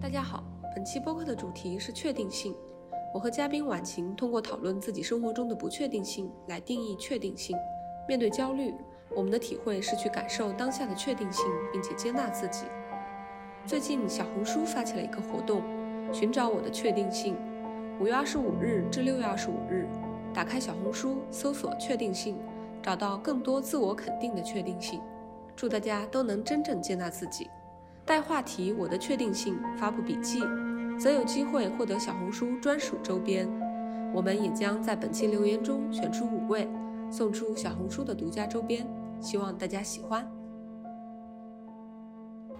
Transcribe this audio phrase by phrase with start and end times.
[0.00, 2.54] 大家好，本期播客的主题是确定性。
[3.12, 7.56] 我和嘉宾婉晴通过讨论自己生活中的不确定性来定义确定性。
[8.08, 8.74] 面对焦虑，
[9.14, 12.64] 我们的体会是去感受当下的确定性，并且接纳自己。
[13.66, 15.62] 最近，小红书发起了一个活动，
[16.12, 17.36] 寻找我的确定性。
[18.00, 19.86] 五月二十五日至六月二十五日，
[20.34, 22.36] 打开小红书，搜索“确定性”，
[22.82, 25.00] 找到更多自我肯定的确定性。
[25.54, 27.48] 祝大家都能真正接纳自己。
[28.04, 30.40] 带话题“我的确定性”发布笔记，
[30.98, 33.48] 则有机会获得小红书专属周边。
[34.12, 36.68] 我们也将在本期留言中选出五位，
[37.10, 38.84] 送出小红书的独家周边，
[39.20, 40.28] 希望大家喜欢。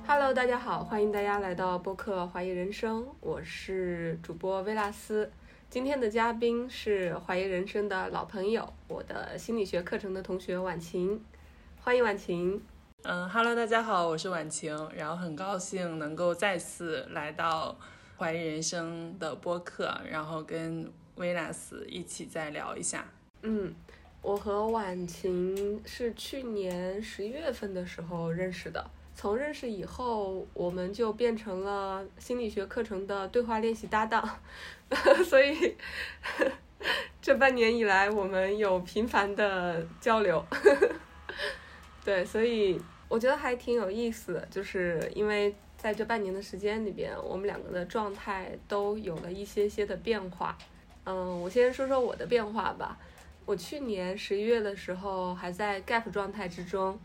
[0.07, 5.31] Hello，大家好，欢迎大家来到播客《怀疑人生》，我是主播薇拉斯。
[5.69, 11.21] 今天的嘉宾是《怀疑人生》的老朋友，我的心理学课程的同学婉晴，
[11.81, 12.63] 欢迎婉晴。
[13.05, 17.77] 嗯哈喽大家好，我是婉晴，然后很高兴能够再次来到
[18.17, 23.05] 怀疑人生的播客，然后跟维纳斯一起再聊一下。
[23.43, 23.75] 嗯，
[24.21, 34.39] 我和婉晴是去年十一月份的时候认识的，从认识以后，我们就变成了心理学课程的对话练习搭档，
[35.27, 35.75] 所以
[37.21, 40.47] 这半年以来，我们有频繁的交流。
[42.05, 42.81] 对，所以。
[43.13, 50.57] 我觉得还挺有意思的，就是因为在这半年的时间里边，我们两个的状态都有了一些些的变化。
[51.05, 52.99] 嗯，我先说说我的变化吧。
[53.45, 56.99] 我去年十一月的时候还在 gap 状态之中，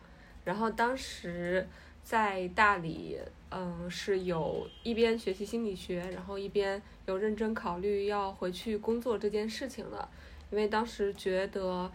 [0.46, 1.68] 然后当时
[2.04, 3.18] 在大理，
[3.52, 10.08] 嗯，是有一边学习心理学，然后一边有认真考虑要回去工作这件事情了。
[10.52, 11.92] 因为当时觉得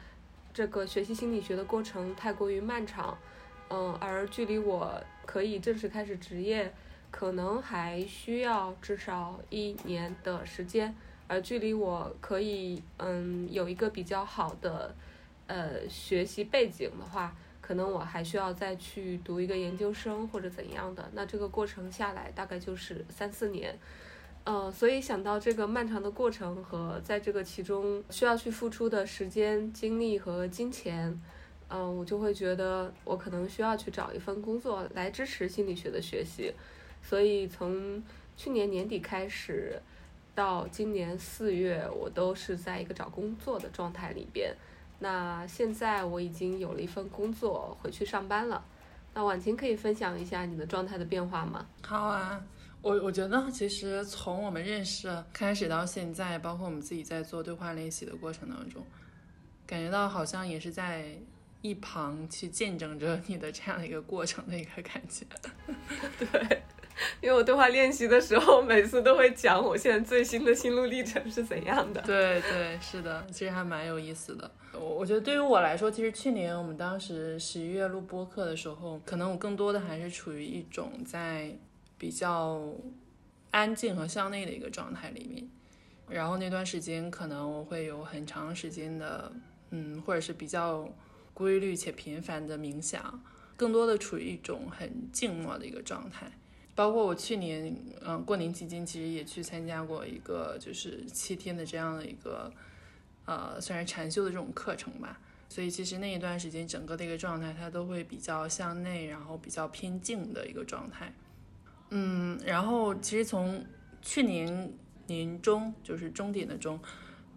[0.52, 3.16] 这个学习心理学的过程太过于漫长。
[3.74, 6.70] 嗯，而距离我可以正式开始职业，
[7.10, 10.94] 可能还需要至少一年的时间。
[11.26, 14.94] 而距离我可以嗯有一个比较好的
[15.46, 21.08] 呃学习背景的话，可能我还需要再去读一个研究生或者怎样的。
[21.14, 23.78] 那这个过程下来大概就是三四年。
[24.44, 31.18] 嗯，所以想到这个漫长的过程和在这个其中需要去付出的时间、精力和金钱。
[31.74, 36.52] 嗯，我就会觉得我可能需要去找一份工作来支持心理学的学习，
[37.02, 38.02] 所以从
[38.36, 39.80] 去年年底开始
[40.34, 44.54] 到今年四月，我都是在一个找工作的状态里边。
[44.98, 48.62] 那现在我已经有了一份工作，回去上班了。
[49.14, 51.64] 那婉晴可以分享一下你的状态的变化吗？
[51.82, 52.44] 好啊，
[52.82, 58.84] 我我觉得其实从我们认识开始到现在，包括我们自己在做对话练习的过程当中，
[59.66, 61.16] 感觉到好像也是在。
[61.62, 65.24] 一旁去见证着你的这样的一个过程的一个感觉，
[66.18, 66.62] 对，
[67.20, 72.02] 因为我对话练习的时候，每次都会讲我现在最新的心路历程是怎样的。
[72.02, 74.50] 对对，是的，其实还蛮有意思的。
[74.72, 81.56] 我我觉得对于我来说，其实去年我们当时十一月录播课的时候，可能我更多的还是处于一种在
[81.96, 82.60] 比较
[83.52, 85.48] 安静和向内的一个状态里面，
[86.08, 89.30] 然后那段时间可能我会有很长时间的，
[89.70, 90.92] 嗯，或者是比较。
[91.34, 93.22] 规律且频繁的冥想，
[93.56, 96.30] 更多的处于一种很静默的一个状态。
[96.74, 102.50] 包括我去年，嗯，过年期间其实也去参加过一个就是七天的这样的一个，
[103.26, 105.20] 呃，算是禅修的这种课程吧。
[105.50, 111.12] 所以其实那一段时间整个的一个状态，它都会比较向内，然后比较偏静的一个状态。
[111.90, 113.62] 嗯，然后其实从
[114.00, 114.72] 去年
[115.08, 116.80] 年中，就是终点的终，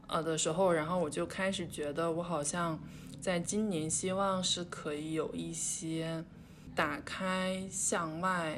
[0.07, 2.79] 呃的时候，然后我就开始觉得我好像。
[3.25, 6.23] 在今年，希望是可以有一些
[6.75, 8.55] 打开向外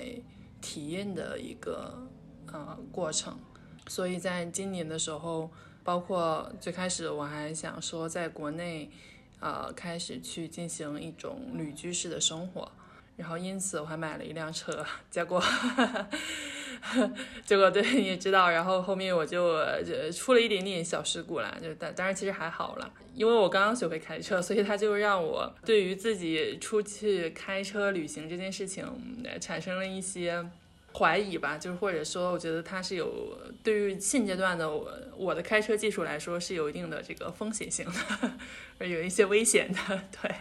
[0.60, 2.06] 体验的一个
[2.52, 3.40] 呃过程，
[3.88, 5.50] 所以在今年的时候，
[5.86, 8.92] 包括最开始我还想说，在国内
[9.40, 12.70] 呃开始去进行一种旅居式的生活。
[13.16, 15.42] 然后因此我还买了一辆车，结果，
[17.46, 28.86] 结果对你也知道，然后后面我就就出了一点点小事故啦，就但当然其实还好了，因为我刚刚学会开车，所以他就让我对于自己出去开车旅行这件事情
[29.40, 30.46] 产生了一些
[30.94, 37.86] 怀疑吧，就是或者说我觉得它是有对于现阶段的我我的开车技术来说是有一定的这个风险性
[38.80, 40.32] 的， 有一些危险的， 对。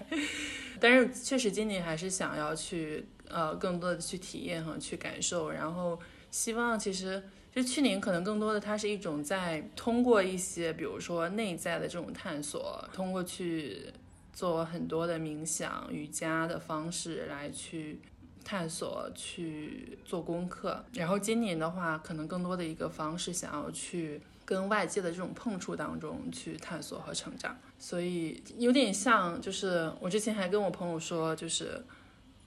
[0.79, 5.99] 但是确实，今年还是想要去呃更多的去体验和去感受，然后
[6.31, 7.23] 希望其实
[7.55, 13.87] 就去年可能更多的它是一种在通过一些比如说内在的这种探索，通过去
[14.32, 17.99] 做很多的冥想、瑜伽的方式来去
[18.44, 20.84] 探索、去做功课。
[20.93, 27.56] 然后今年的话，可能更多的一个方式，想要去跟外界的这种碰触当中去探索和成长。
[27.79, 31.82] 所以有点像，就是我之前还跟我朋友说，就是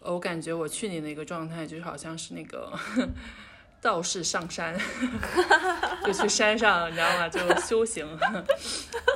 [0.02, 2.78] 我感觉我去年的一个状态，就是好像是那个。
[3.82, 4.78] 道士上山，
[6.06, 7.30] 就去山上，你知道吗？
[7.30, 8.06] 就修行，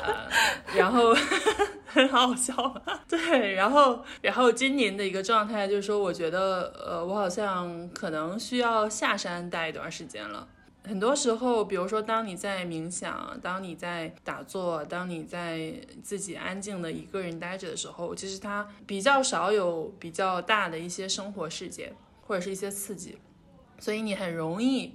[0.04, 0.30] 呃，
[0.75, 1.13] 然后
[1.86, 2.54] 很好笑，
[3.07, 10.48] 对，然后，然后今年的一个状态就是说，我觉得，呃，我好像可能需要下山待一段时间了。
[10.86, 15.74] 很多时候，比如说，当你在冥想，当你在打坐，当你在
[16.04, 21.95] 自己安静的一个人待着的时候，其实它比较少有比较大的一些生活事件
[22.27, 23.18] 或者是一些刺激。
[23.80, 24.94] 所以你很容易，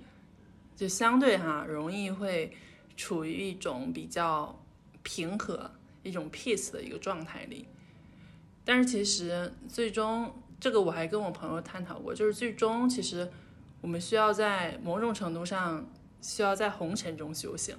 [0.77, 2.53] 就相对哈容易会
[2.97, 4.59] 处于一种比较
[5.03, 5.71] 平和、
[6.03, 7.67] 一种 peace 的一个状态里。
[8.65, 13.31] 但是其实最终，这个我还跟我朋友探讨过，就是最终其实
[13.81, 15.87] 我们需要在某种程度上
[16.21, 17.77] 需要在红尘中修行，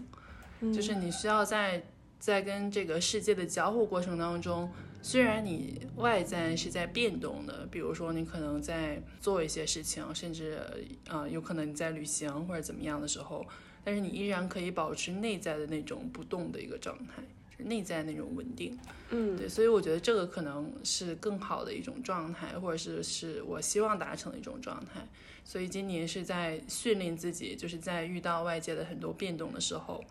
[0.74, 1.84] 就是你需要在
[2.20, 4.72] 在跟这个世界的交互过程当中。
[5.02, 10.60] 虽然你外在是在变动的，比如说你可能在做一些事情，甚至
[11.08, 13.46] 啊有可能你在旅行或者怎么样的时候，
[13.84, 17.24] 但是你依然可以保持内在的那种不动的一个状态，
[17.58, 18.78] 内在那种稳定。
[19.12, 25.08] 嗯，对，所以我觉得这个可能是更好的一种状态，或者是是我希望达成的一种状态。
[25.46, 30.04] 所以今年是在训练自己，就是在遇到外界的很多变动的时候，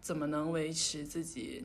[0.00, 1.64] 怎么能维持自己。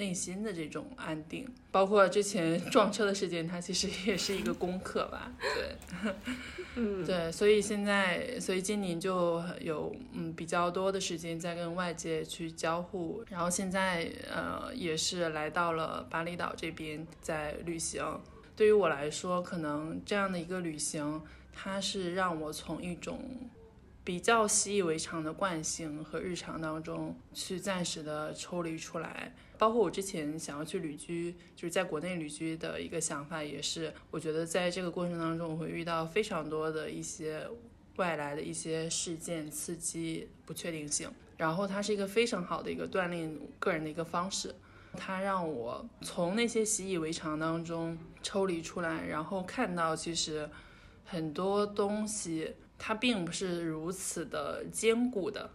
[0.00, 5.30] 内心的这种安定，包括之前 撞车的事件，它其实也是一个功课吧。
[5.54, 6.12] 对，
[6.76, 18.02] 嗯，对，所以现在，所以今年就有嗯比较多的时间在跟外界去交互，然后现在呃也是来到了巴厘岛这边在旅行。
[18.56, 21.22] 对于我来说，可能这样的一个旅行，
[21.52, 23.18] 它是让我从一种
[24.02, 29.34] 比较习以为常的惯性和日常当中去暂时的抽离出来。
[29.58, 37.46] 包括我之前想要去旅居，就是在国内旅居的一个想法，也是我觉得在这个过程当中，我会遇到非常多的一些
[37.96, 41.10] 外来的一些事件刺激、不确定性。
[41.36, 44.54] 然后它是一个非常好的一个锻炼个人的一个方式，
[44.94, 50.48] 它让我从那些习以为常当中抽离出来，然后看到其实
[51.04, 55.48] 很多东西它并不是如此的坚固的，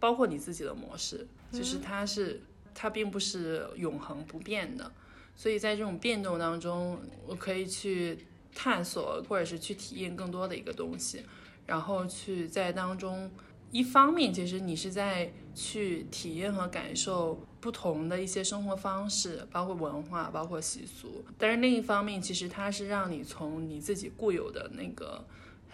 [0.00, 2.40] 包括你自己的模式，就是它是。
[2.74, 4.90] 它并不是永恒不变的，
[5.36, 8.16] 所以在这种变动当中，我可以去
[8.54, 11.22] 探索或者是去体验更多的一个东西，
[11.66, 13.30] 然后去在当中，
[13.70, 25.22] 一方面其实你是在去体验和感受不同的一些生活方式，包括文化，包括习俗，但是另一方面，其实它是让你从你自己固有的那个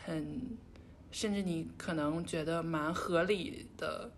[0.04, 0.40] 很，
[1.10, 4.10] 甚至你可能觉得蛮合理的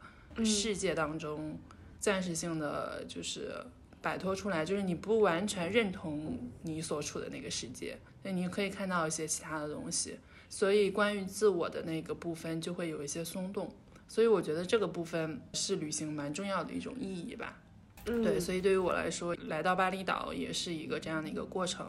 [0.44, 1.58] 世界当中。
[1.98, 3.54] 暂时性的就是
[4.00, 13.70] 摆脱出来，就是你不完全认同你所处的那个世界，那你可以看到一些其他的东西，所以关于自我的那个部分就会有一些松动，
[14.08, 17.58] 所以我觉得这个部分是旅行蛮重要的一种意义吧。
[18.06, 21.86] 对，所以对于我来说，来到巴厘岛也是一个这样的一个过程，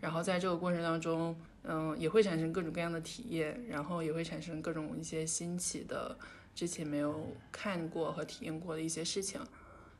[0.00, 6.16] 然后在这个过程当中，嗯，也会产生各种各样的体验，然后也会产生各种一些新奇的。
[6.52, 9.40] 之前没有看过和体验过的一些事情，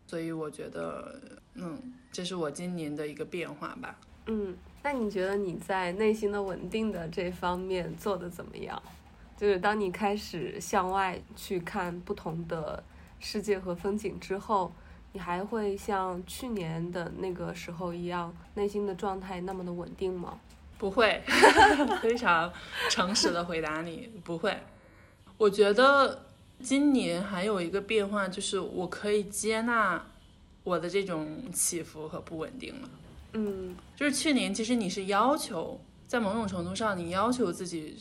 [0.07, 1.21] 所以我觉得，
[1.55, 1.81] 嗯，
[2.11, 3.97] 这是我今年的一个变化吧。
[4.27, 8.83] 嗯，那你觉得你在内心的稳定的这方面做的怎么样？
[9.37, 12.83] 就是当你开始向外去看不同的
[13.21, 14.73] 世界和风景之后，
[15.13, 20.39] 你还会像去年的那个时候一样，内心的状态那么的稳定吗？
[20.81, 21.23] 不会，
[22.03, 22.53] 非常
[22.89, 24.57] 诚实的回答你，不会。
[25.37, 26.27] 我觉得。
[26.63, 30.05] 今年还有一个变化，就是我可以接纳
[30.63, 32.91] 我的这种起伏和不稳定了。
[33.33, 37.97] 嗯，就是去年其实你是要求，在某种程度上，你要求自己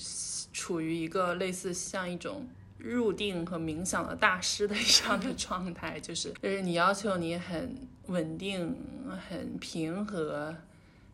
[0.51, 2.45] 处于一个类似像一种
[2.77, 8.75] 入定和冥想的大师的这样的 状态，就是就是你要求你很稳定、
[9.29, 10.53] 很平和、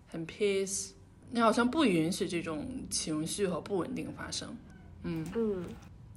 [0.07, 0.93] 很 peace，
[1.31, 4.55] 你好像不允许这种情绪和不稳定发生。
[5.03, 5.65] 嗯嗯。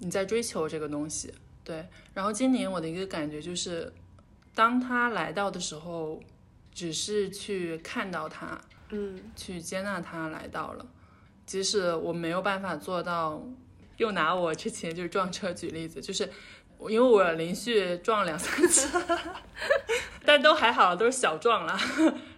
[0.00, 1.34] 你在追求这个东西，
[1.64, 1.84] 对。
[2.14, 3.92] 然后今年我的一个感觉就是，
[4.54, 6.20] 当他来到的时候，
[6.72, 8.56] 只是去看到他，
[8.90, 10.86] 嗯，去接纳他来到了。
[11.44, 13.42] 即使我没有办法做到，
[13.96, 16.30] 又拿我之前就是撞车举例子，就是
[16.88, 18.96] 因为我连续撞了两三次，
[20.24, 21.76] 但都还好，都是小撞了，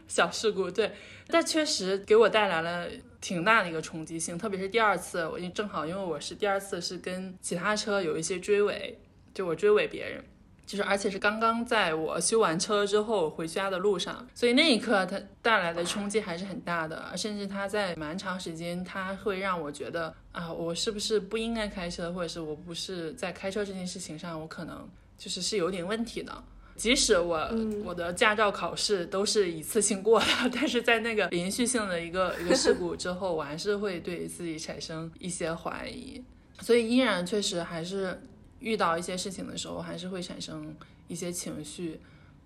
[0.09, 0.71] 小事故。
[0.71, 0.95] 对，
[1.31, 2.89] 但确实给我带来了
[3.21, 8.99] 挺大的一个冲击性，特别是第二次，我正好因为我是第二次是跟其他车有一些追尾，
[9.33, 10.25] 就我追尾别人。
[10.67, 26.33] 就是而且是刚刚在我修完车之后回家的路上，所以那一刻它带来的冲击还是很大的，甚至它在蛮长时间，它会让我觉得啊，我是不是不应该开车，或者是我不是在开车这件事情上，我可能就是是有点问题的。
[26.81, 27.37] 即使我
[27.85, 36.25] 我的驾照考试都是一次性过的， 但是在那个连续性的一个一个事故之后，我还是会对自己产生一些怀疑，
[36.61, 38.19] 所以依然确实还是。
[38.61, 40.77] 遇到一些事情的时候，还是会产生
[41.09, 41.99] 一些情绪，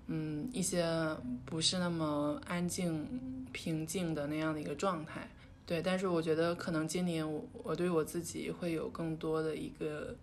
[0.07, 0.87] 嗯，一些
[1.45, 3.05] 不是那么安静、
[3.51, 5.29] 平静的那样的一个状态。
[5.67, 10.15] 对，但是我觉得可能今年我我对我自己会有更多的一个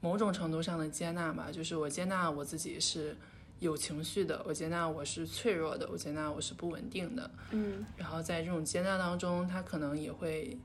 [0.00, 3.14] 某种程度上的接纳吧，就是我接纳我自己是
[3.60, 10.56] 有情绪的，我接纳我是脆弱的，我接纳我是不稳定的，嗯，然后在这种接纳当中，它可能也会，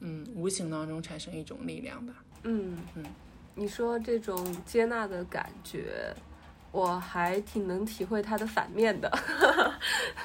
[0.00, 3.04] 嗯，无形当中产生一种力量吧，嗯嗯。
[3.56, 6.14] 你说这种接纳的感觉，
[6.72, 9.10] 我还挺能体会它的反面的，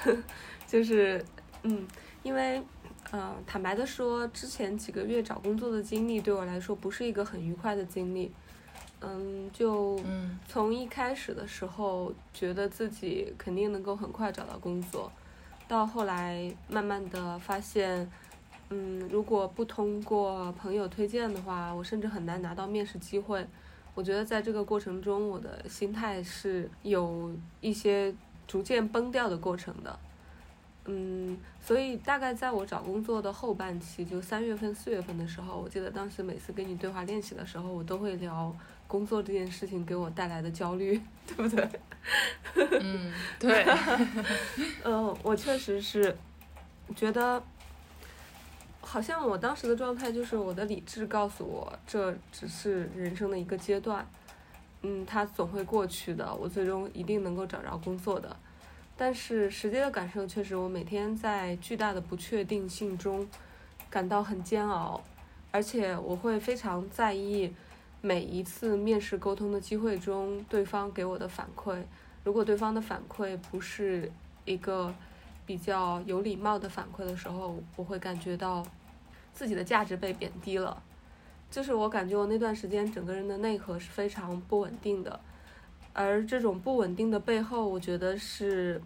[0.65, 1.21] 就是，
[1.63, 1.85] 嗯，
[2.23, 2.63] 因为，
[3.11, 8.31] 呃，坦白的说，之前几个月找工作的经历对我来说不是一个很愉快的经历，
[9.07, 9.99] 嗯，就
[10.47, 15.11] 从一开始的时候觉得自己肯定能够很快找到工作，
[15.67, 18.09] 到后来慢慢的发现。
[18.71, 23.45] 嗯，如果不通过朋友推荐的话，我甚至很难拿到面试机会。
[23.93, 27.31] 我觉得在这个过程中，我的心态是有
[27.61, 28.11] 一些
[28.47, 29.99] 逐渐崩掉的过程的。
[30.85, 38.51] 嗯，所以大概在我找工作的后半期，就三月份、四月份的时候，我记得当时每次跟你对话练习的时候，我都会聊
[38.87, 41.69] 工作这件事情给我带来的焦虑， 对不对？
[42.81, 43.65] 嗯，对。
[44.83, 46.15] 嗯，我确实是
[46.95, 47.41] 觉得。
[48.87, 54.07] 好像我当时的状态就是我的理智告诉我，这只是人生的一个阶段，
[54.83, 58.33] 嗯，它总会过去的，我最终一定能够找着工作的。
[58.95, 63.27] 但是实际的感受却是，我每天在巨大的不确定性中
[63.89, 65.03] 感到很煎熬，
[65.51, 67.51] 而且我会非常在意
[68.05, 71.81] 每一次面试沟通的机会中对方给我的反馈。
[72.23, 74.11] 如果对方的反馈不是
[74.45, 74.93] 一个
[75.43, 78.63] 比较有礼貌的反馈的时候，我会感觉到
[79.33, 80.83] 自己的价值被贬低了。
[81.49, 85.19] 就是我感觉我那段时间整个人的内核是非常不稳定的，
[85.91, 88.79] 而这种不稳定的背后，我觉得是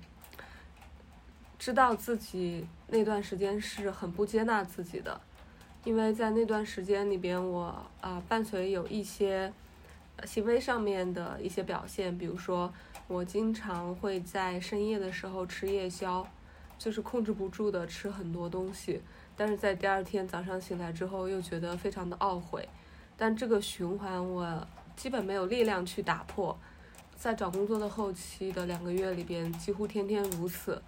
[1.57, 5.19] 知道自己那段时间是很不接纳自己的，
[5.89, 9.51] 因为在那段时间里边，我啊伴随有一些
[10.23, 12.71] 行为上面的一些表现，比如说
[13.07, 16.23] 我经常会在深夜的时候吃夜宵。
[16.77, 19.01] 就是控制不住的吃很多东西，
[19.35, 22.69] 但是在第二天早上醒来之后又觉得非常的懊悔，
[23.17, 24.65] 但这个循环我
[24.95, 26.57] 基本没有力量去打破。
[27.17, 30.81] 在找工作的后期的两个月里边，几乎天天如此。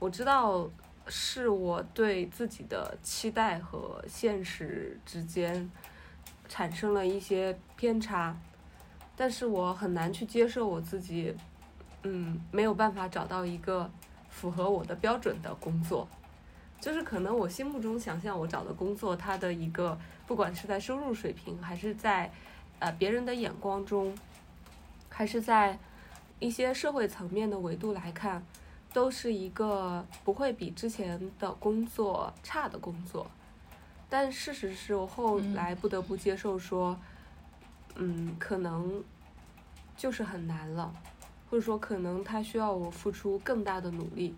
[0.00, 0.68] 我知道
[1.08, 5.70] 是我对自己的期待和现实之间
[6.48, 8.36] 产生了一些偏差，
[9.16, 11.34] 但是我很难去接受我自己，
[12.02, 13.90] 嗯，没有办法找到一个。
[14.28, 16.06] 符合我的标准的工作，
[16.78, 22.30] 就是可能我心目中想象我找的工作，它的一个不管是在收入水平，还是在
[22.78, 24.14] 呃别人的眼光中，
[25.08, 25.78] 还是在
[26.38, 28.44] 一些社会层面的维度来看，
[28.92, 33.26] 都是一个不会比之前的工作差的工作。
[34.08, 36.98] 但事实是我后来不得不接受说，
[37.96, 39.02] 嗯，可能
[39.96, 40.92] 就是很难了。
[41.48, 44.34] 或者说，可能他需要我付出更大的努力。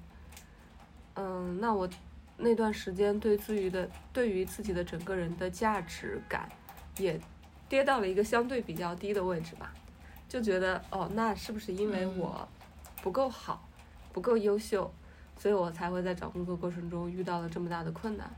[1.15, 1.89] 嗯，那我
[2.37, 6.49] 那段时间对自己的对于自己的整个人的价值感
[6.99, 7.19] 也
[7.69, 9.73] 跌到了一个相对比较低的位置吧。
[10.29, 12.47] 就觉得哦，那是不是因为我
[13.03, 13.68] 不够好、
[14.19, 14.93] 不够优秀，
[15.39, 18.29] 所以我才会在找工作过程中遇到了这么大的困难？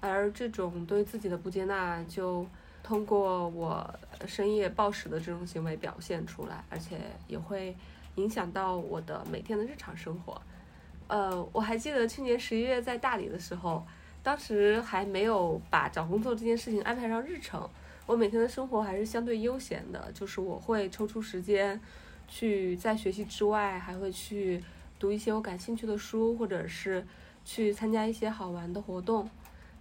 [0.00, 2.46] 而这种对自己的不接纳，就
[2.82, 3.94] 通过我
[4.26, 7.76] 深夜暴食的这种行为表现出来，而且也会。
[8.16, 10.40] 影响到我的每天的日常生活，
[11.06, 13.86] 呃，我还记得去年十一月在大理的时候，
[14.22, 17.68] 当时还没有把找工作这件事情安排上日程，
[18.06, 21.78] 我每天的生活还是相对悠闲的，就是我会抽出时间，
[22.26, 24.64] 去在学习之外，还会去
[24.98, 27.04] 读一些我感兴趣的书，或者是
[27.44, 29.28] 去参加一些好玩的活动。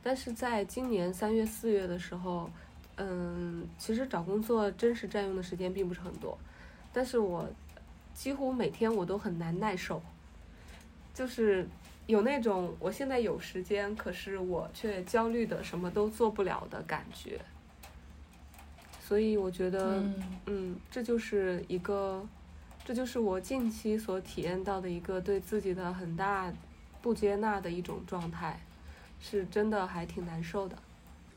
[0.01, 2.49] 但是在今年三月四月的时候，
[2.97, 6.37] 嗯，其实找工作真实占用的时间并不是很多，
[6.93, 7.47] 但是我。
[8.15, 10.01] 几乎每天我都很难耐受，
[11.13, 11.67] 就是
[12.07, 17.37] 有那种我现在有时间，可是我却焦虑的什么都做不了的感觉。
[19.01, 22.25] 所以我觉得，嗯嗯，这就是一个，
[22.85, 26.53] 这就是我近期所体验到的一个对自己的很大
[27.01, 28.63] 不接纳的一种状态，
[29.19, 30.77] 是真的还挺难受的。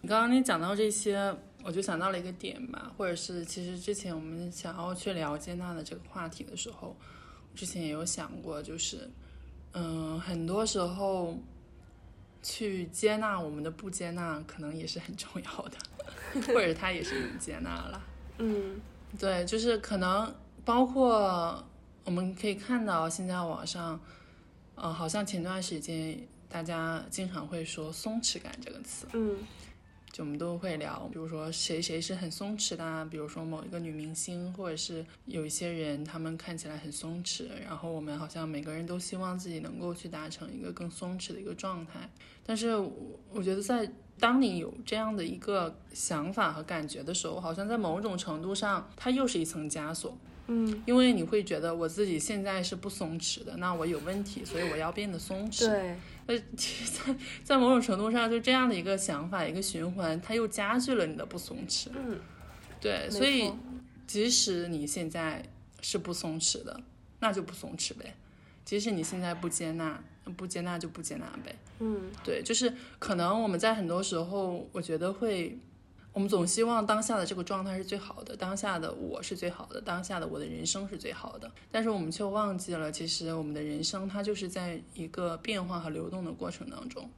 [0.03, 6.95] 你刚刚你讲到这些，我就想到了一个点吧，或者是其实之前我们想要去聊接纳的这个话题的时候，
[7.55, 9.09] 之前也有想过，就是，
[9.73, 11.35] 嗯，很多时候
[12.43, 15.79] 去接纳我们的不接纳，可能也是很重要的，
[16.53, 18.03] 或者它也是一种接纳了。
[18.37, 18.79] 嗯
[19.19, 20.33] 对，就是可能
[20.69, 21.65] 包括
[22.05, 23.99] 我们可以看到现在网上，
[24.75, 29.07] 呃，好像前段时间大家经常会说“松弛感”这个词。
[29.15, 29.39] 嗯
[30.13, 42.11] 就我们都会聊，比如说谁谁是很松弛的啊，比如说某一个女明星，或者是有一些人，他们看起来很松弛，然后我们好像每个人都希望自己能够去达成一个更松弛的一个状态。
[42.45, 42.93] 但是我
[43.31, 50.17] 我觉得在当你有这样的一个想法和感觉的时候，好像在某种程度上，它又是一层枷锁，
[50.49, 55.67] 嗯，因为你会觉得我自己现在是不松弛的，那我有问题， 所以我要变得松弛。
[55.69, 61.89] 对，呃，其实在 在某种程度上，就这样的一个想法，一个循环，它又加剧了你的不松弛。
[61.95, 62.19] 嗯，
[62.81, 63.53] 对，所以
[64.07, 65.45] 即使你现在
[65.81, 66.81] 是不松弛的，
[67.21, 68.07] 那就不松弛呗；
[68.65, 70.03] 即使你现在不接纳，
[70.37, 71.55] 不接纳就不接纳呗。
[71.81, 75.57] 嗯对，就是可能我们在很多时候，我觉得会，
[76.19, 87.09] 我们总希望当下的这个状态是最好的，当下的我是最好的，当下的我的人生是最好的，但是我们却忘记了，其实我们的人生它就是在一个变化和流动的过程当中。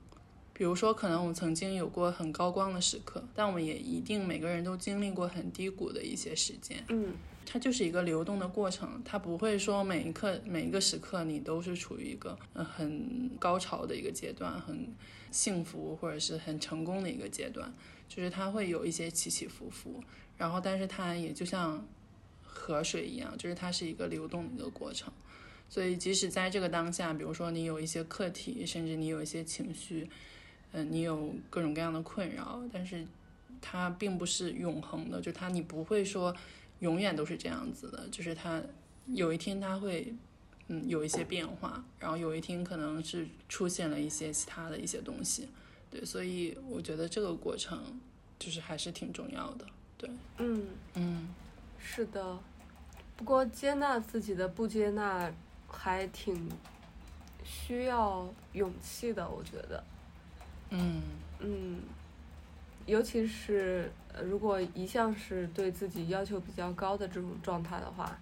[0.52, 6.84] 比如说，可能我们曾经有过很高光的时刻，但我们也一定每个人都经历过很低谷的一些时间。
[6.88, 7.14] 嗯
[7.46, 14.86] 它就是一个流动的过程，它不会说每一刻每一个时刻你都是处于一个呃很高潮的一个阶段，很
[15.32, 17.72] 幸福或者是很成功的一个阶段，
[18.10, 20.04] 就是它会有一些起起伏伏，
[20.36, 21.82] 然后但是它也就像
[22.42, 25.10] 河水一样，就是它是一个流动的一个过程。
[25.70, 30.10] 所以即使在这个当下，比如说你有一些课题，甚至你有一些情绪，
[30.72, 33.06] 嗯、你有各种各样的困扰，但是
[33.60, 36.36] 它并不是永恒的，就它你不会说。
[36.80, 38.58] 永远都是这样子的，就是它
[39.04, 40.14] 有一天它会，
[40.68, 45.46] 嗯，有一些变化，然后有一天可能是出现了一些其他的一些东西，
[45.90, 48.00] 对，所以我觉得这个过程
[48.38, 49.66] 就是还是挺重要的，
[49.98, 51.28] 对，嗯，嗯
[51.78, 52.38] 是的。
[53.16, 55.30] 不过接纳自己的不接纳
[55.68, 56.50] 还挺
[57.44, 59.82] 需要勇气的，我觉得。
[60.70, 61.02] 嗯
[61.40, 61.80] 嗯，
[62.86, 68.18] 尤其是呃如果一向是对自己要求比较高的这种状态的话，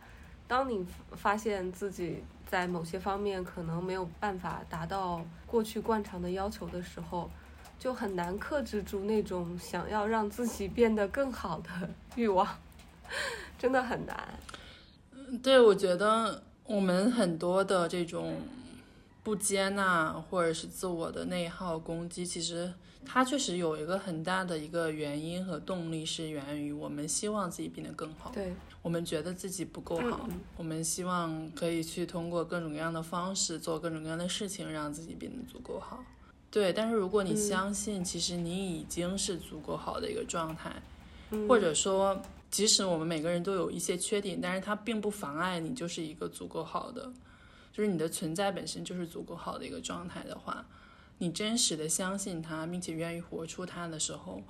[0.48, 7.30] 当你发现自己在某些方面可能没有办法达到过去惯常的要求的时候，
[7.78, 11.70] 就很难克制住那种想要让自己变得更好的
[12.16, 12.46] 欲望，
[13.58, 14.38] 真的很难。
[15.42, 18.40] 对，我觉得我们很多的这种
[19.22, 22.72] 不接纳或者是自我的内耗攻击，其实
[23.04, 28.30] 它确实有一个很大的一个原因和动力，是源于我们希望自己变得更好。
[28.32, 36.02] 对，我们觉得自己不够好，嗯我们希望可以去通过各种各样的方式做各种各样的事情，让自己变得足够好。
[36.50, 37.36] 对，但是如果你嗯。
[37.36, 40.82] 相信，其实你已经是足够好的一个状态，
[41.30, 41.46] 嗯。
[41.48, 47.12] 或者说，即使我们每个人都有一些缺点，但是它并不妨碍你就是一个足够好的，
[47.72, 50.64] 就是你的存在本身就是足够好的一个状态的话，
[51.18, 54.42] 你真实的相信它，并且愿意活出它的时候，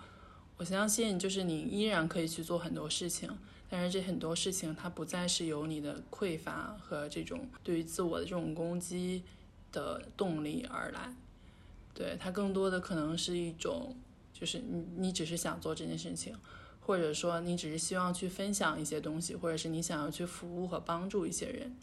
[0.56, 3.28] 我相信就是你依然可以去做很多事情，
[3.68, 9.24] 但是这很多事情它不再是由你的匮乏和这种对于自我的这种攻击
[9.72, 11.12] 的动力而来，
[11.98, 13.96] 对它更多的可能是一种，
[14.32, 16.32] 就是你你只是想做这件事情。
[16.80, 21.76] 或者说你只是希望去分享一些东西，或者是你想要去服务和帮助一些人。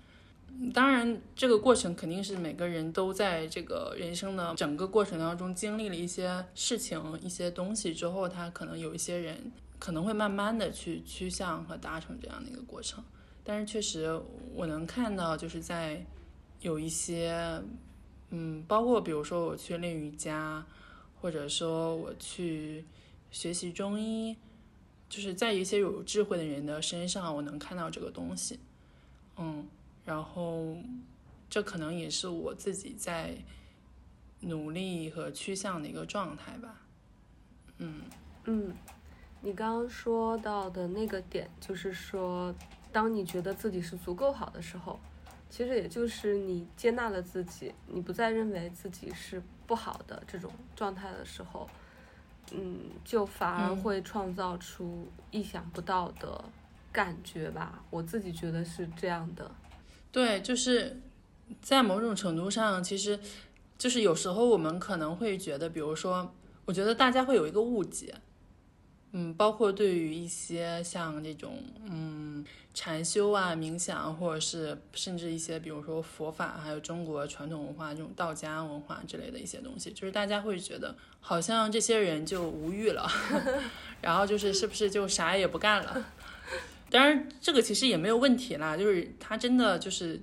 [0.74, 13.04] 当然，这个过程肯定是每个人都在这个人生的整个过程当中经历了一些事情、一些东西之后，他可能有一些人可能会慢慢的去趋向和达成这样的一个过程。
[13.44, 14.20] 但是确实，
[14.56, 16.04] 我能看到就是在
[16.62, 17.62] 有一些，
[18.36, 20.66] 嗯，包括比如说我去练瑜伽，
[21.22, 22.84] 或者说我去
[23.32, 24.36] 学习中医。
[25.08, 28.60] 就是在一些有智慧的人的身上，我能看到这个东西，
[29.38, 29.66] 嗯，
[30.04, 30.76] 然后
[31.48, 33.38] 这可能也是我自己在
[34.42, 36.82] 努力和趋向的一个状态吧，
[37.78, 38.02] 嗯
[38.46, 38.74] 嗯，
[39.42, 42.54] 你刚刚说到的那个点，就是说，
[42.92, 45.00] 当你觉得自己是足够好的时候，
[45.56, 51.66] 其实也就是你接纳了自己，你不再认为自己是不好的这种状态的时候，
[52.52, 56.44] 嗯，就反而嗯会创造出意想不到的
[56.92, 57.82] 感觉吧。
[57.90, 59.50] 我自己觉得是这样的。
[60.12, 61.00] 对，就是
[61.62, 63.18] 在某种程度上，其实
[63.78, 68.14] 就是有时候我们可能会觉得，比如说，我觉得大家会有一个误解，
[69.18, 83.10] 嗯，包括对于一些像这种嗯禅修啊、冥想，或者是甚至一些比如说佛法，还有中国传统文化这种道家文化之类的一些东西，就是大家会觉得好像这些人就无欲了，
[84.02, 86.06] 然后就是是不是就啥也不干了？
[86.90, 90.20] 当然，这个其实也没有问题啦，就是他真的就是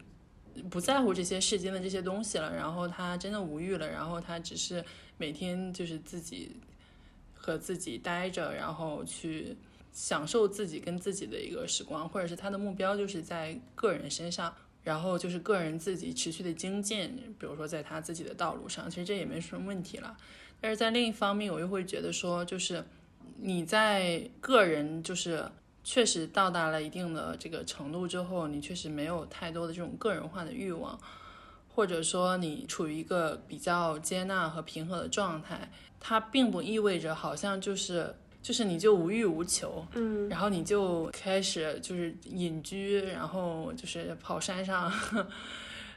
[0.68, 4.84] 不在乎这些世间的这些东西了，然后他真的无欲了，然后他只是
[5.16, 6.54] 每天就是自己
[7.42, 9.56] 和自己待着，然后去
[9.92, 20.16] 享受自己跟自己的一个时光，或者是他的目标就是在个人身上，然后就是个人自己持续的精进，比如说在他自己的道路上，其实这也没什么问题了。
[20.60, 22.84] 但是在另一方面，我又会觉得说，就是
[23.40, 25.44] 你在个人就是
[25.82, 30.96] 确实到达了一定的这个程度之后，你确实没有太多的这种个人化的欲望，
[31.74, 44.92] 或者说你处于一个比较接纳和平和的状态，它并不意味着好像就是就是你就无欲无求，嗯，然后你就开始就是隐居，然后就是跑山上，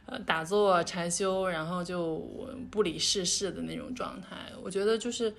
[0.05, 2.17] 呃，打坐禅修，然后就
[2.69, 4.37] 不理世事的那种状态。
[4.61, 5.33] 我觉得就是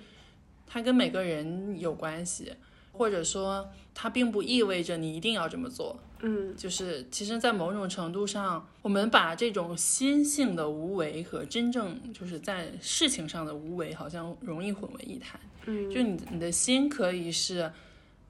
[0.67, 2.53] 它跟每个人有关系，
[2.91, 5.97] 或者说它并不意味着你一定要这么做。
[6.21, 15.39] 嗯，就是其实，在某种程度上，我们把这种心性的无为和真正就是在事情上的无为，好像容易混为一谈。
[15.65, 17.71] 嗯，就你你的心可以是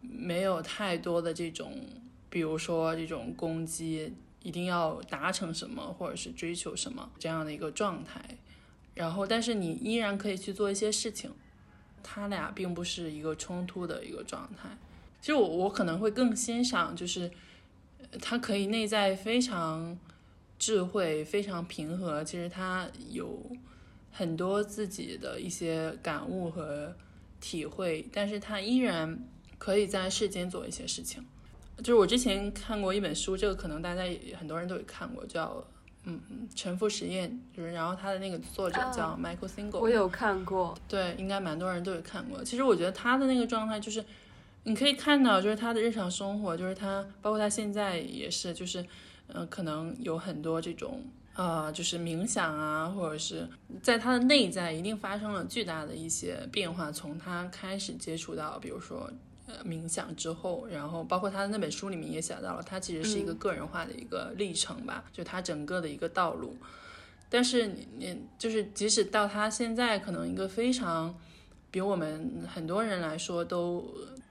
[0.02, 1.72] 没有太多的这种，
[2.30, 8.22] 比如说这种攻击，一定要达成什么，或者是追求什么这样的一个状态。
[8.96, 11.32] 然后，但是你依然可以去做一些事情，
[12.04, 14.78] 它俩并不是一个冲突的一个状态。
[15.22, 17.30] 其实我我可能会更欣赏，就是呃
[18.22, 19.98] 它可以内在非常
[20.58, 23.40] 智慧、非常平和，其实他有
[24.12, 26.96] 很多自己的一些感悟和
[27.40, 29.20] 体会，但是他依然
[29.58, 31.24] 可以在世间做一些事情。
[31.78, 35.64] 就是我之前看过一本书，这个可能大家也很多人都有看过，叫
[36.06, 40.76] 嗯嗯《沉浮实验》，就是然后他的那个作者叫 Michael Single，、我有看过。
[40.88, 42.44] 对，应该蛮多人都有看过。
[42.44, 44.04] 其实我觉得他的那个状态，就是
[44.68, 48.82] 你可以看到，就是他的日常生活，就是他包括他现在也是，就是
[49.28, 51.02] 嗯、呃可能有很多这种
[51.36, 53.48] 呃，就是冥想啊，或者是
[53.82, 56.92] 在他的内在一定发生了巨大的一些变化。
[56.92, 59.10] 从他开始接触到，比如说。
[59.50, 66.54] 呃，冥想之后，然后包括他的那本书里面也写到了，他其实是一个个人化的一个历程吧，就他整个的一个道路。
[67.30, 71.18] 但是你你就是即使到他现在可能一个非常
[71.72, 73.90] 比我们很多人来说都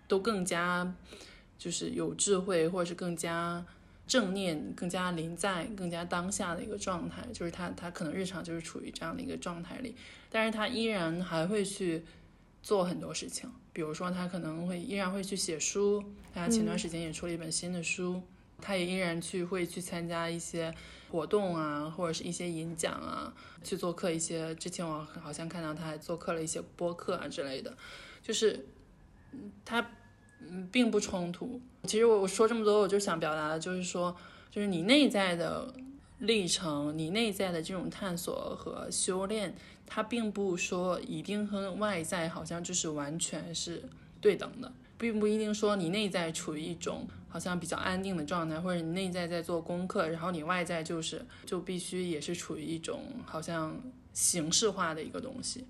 [0.09, 0.95] 都更加
[1.59, 3.65] 就是有智慧，或者是更加
[4.07, 9.97] 正念、更加临在、更加当下的一个状态，就是他他可能日常就是处于这样的一个状态里，
[10.31, 12.05] 但是他依然还会去
[12.63, 18.23] 做很多事情，比如说他可能会依然会去写书，他前段时间也出了一本新的书，
[18.61, 20.73] 他也依然去会去参加一些
[21.11, 23.33] 活动啊，或者是一些演讲啊，
[23.65, 24.55] 去做客一些。
[24.57, 27.77] 之前我好像看到他还做客了一些播客啊之类的，
[28.23, 28.67] 就是
[29.65, 29.91] 它
[30.41, 31.61] 嗯并不冲突。
[31.85, 34.17] 其实我我说这么多，我就想表达的就是说，
[34.51, 35.73] 就是你内在的
[36.19, 39.55] 历程，你内在的这种探索和修炼，
[39.87, 43.83] 它并不说一定和外在好像就是完全是
[44.21, 44.73] 对等的。
[44.99, 53.79] 并不一定说你内在处于一种好像比较安定的状态，或者你内在在做功课，然后你外在就是就必须也是处于一种好像
[54.15, 55.67] 形式化的一个东西。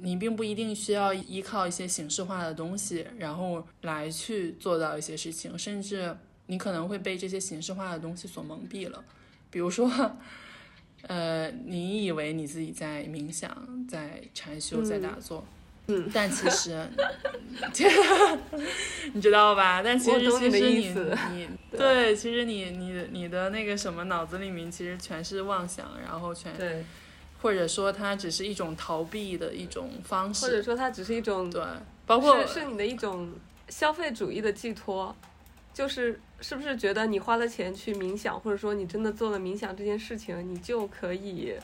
[0.00, 6.14] 你并不一定需要依靠一些形式化的东西，然后来去做到一些事情，甚至
[6.46, 9.04] 你可能会被这些形式化的东西所蒙蔽了。
[9.50, 9.90] 比如说，
[11.02, 15.46] 呃，你以为你自己在冥想、在禅修、在打坐，
[15.86, 16.86] 嗯，但其实，
[19.14, 19.82] 你知道吧？
[19.82, 26.84] 但其实其实你你对对，其实你你你的那个什么脑子里面其实全是妄想，然后全对，
[27.40, 30.46] 或者说它只是一种逃避的一种方式。
[30.46, 31.62] 或者，说它只是一种对，
[32.06, 33.32] 包括是是你的一种
[33.68, 35.14] 消费主义的寄托，
[35.74, 41.54] 就是是不是觉得你花了钱去冥想，或者说你真的做了冥想这件事情，你就可以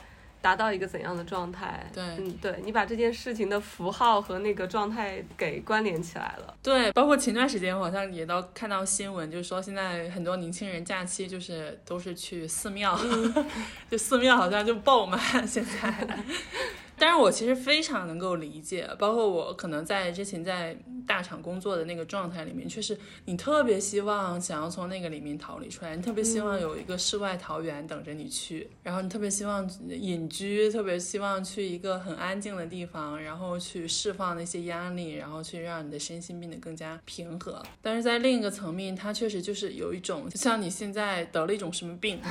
[0.43, 1.89] 达到一个怎样的状态。
[1.93, 6.53] 对，嗯，对你把这件事情的符号和那个状态给关联起来了。
[6.61, 12.99] 对，包括前段时间我好像也都看到新闻，就是说现在很多年轻人假期就是都是去寺庙，
[13.89, 16.07] 就寺庙好像就爆满现在。
[16.97, 37.61] 但是我其实非常能够理解，包括我可能在之前在大厂工作的那个状态里面，确实你特别希望想要从那个里面逃离出来，你特别希望有一个世外桃源等着你去，然后你特别希望隐居，特别希望去一个很安静的地方，然后去释放那些压力，然后去让你的身心变得更加平和。
[37.81, 42.21] 但是在另一个层面，它确实就是有一种，像你现在得了一种什么病。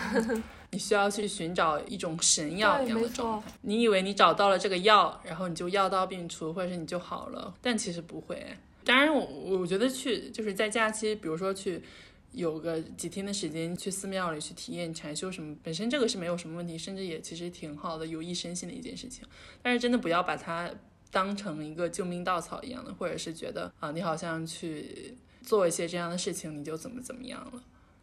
[0.72, 3.52] 你需要去寻找一种神药一样的状态。
[3.60, 8.42] 你以为你找到了这个药，然后你就药到病除，或者是你就好了，但其实不会。
[8.82, 9.24] 当然，我
[9.58, 11.82] 我觉得去就是在假期，比如说去
[12.32, 19.22] 有个几天的时间去寺庙里去体验禅修什么，本身这个是没有什么问题，甚至也其实挺好的，有益身心的一件事情。
[19.60, 20.70] 但是真的不要把它
[21.10, 27.62] 当成一个救命稻草一样的，或者是觉得啊，你好像去做一些这样的事情，你就怎么怎么样了。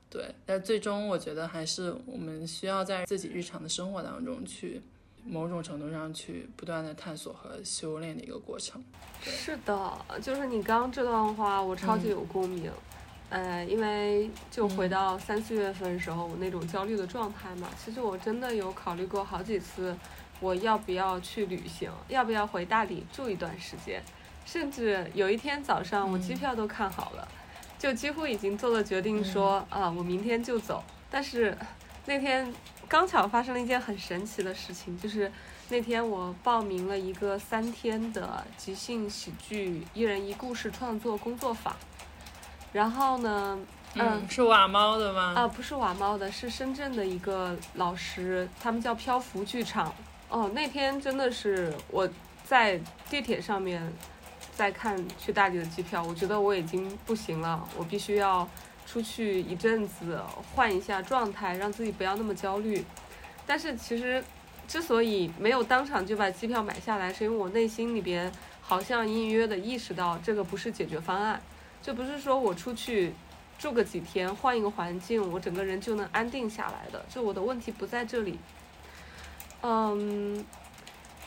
[0.09, 4.81] 对，但最终我觉得还是我们需要在自己日常的生活当中去，
[5.23, 8.83] 某种程度上去不断的探索和修炼的一个过程。
[9.21, 12.71] 是的，就是你刚刚这段话，我超级有共鸣。
[13.29, 19.95] 呃，因为就回到三四月份时候我那种焦虑的状态嘛，其实我真的有考虑过好几次，
[20.39, 24.01] 我要不要去旅行，要不要回大理住一段时间，
[24.47, 27.27] 甚至有一天早上我机票都看好了。
[27.79, 30.83] 就几乎已经做了决定，说啊，我明天就走。
[31.09, 31.57] 但是
[32.05, 32.53] 那天
[32.89, 35.31] 刚巧发生了一件很神奇的事情，就是
[35.69, 41.73] 那天我报名了一个三天的即兴喜剧一人一故事创作工作坊。
[42.73, 43.57] 然后呢，
[43.95, 45.33] 嗯，是瓦猫的吗？
[45.37, 49.95] 啊，不是瓦猫的，是深圳的一个老师，他们叫漂浮剧场。
[50.27, 52.07] 哦，那天真的是我
[52.43, 52.77] 在
[53.09, 53.81] 地铁上面。
[54.59, 58.45] 再看去大理的机票，我觉得我已经不行了，我必须要
[58.85, 60.19] 出去一阵子，
[60.53, 62.83] 换一下状态，让自己不要那么焦虑。
[63.47, 64.21] 但是其实，
[64.67, 68.29] 之所以没有当场就把机票买下来，是因为我内心里边
[68.61, 71.41] 好像隐隐约的意识到这个不是解决方案，
[71.81, 73.13] 这不是说我出去
[73.57, 77.05] 住个几天，换一个环境，我整个人就能安定下来的。
[77.07, 78.37] 就我的问题不在这里。
[79.61, 80.45] 嗯。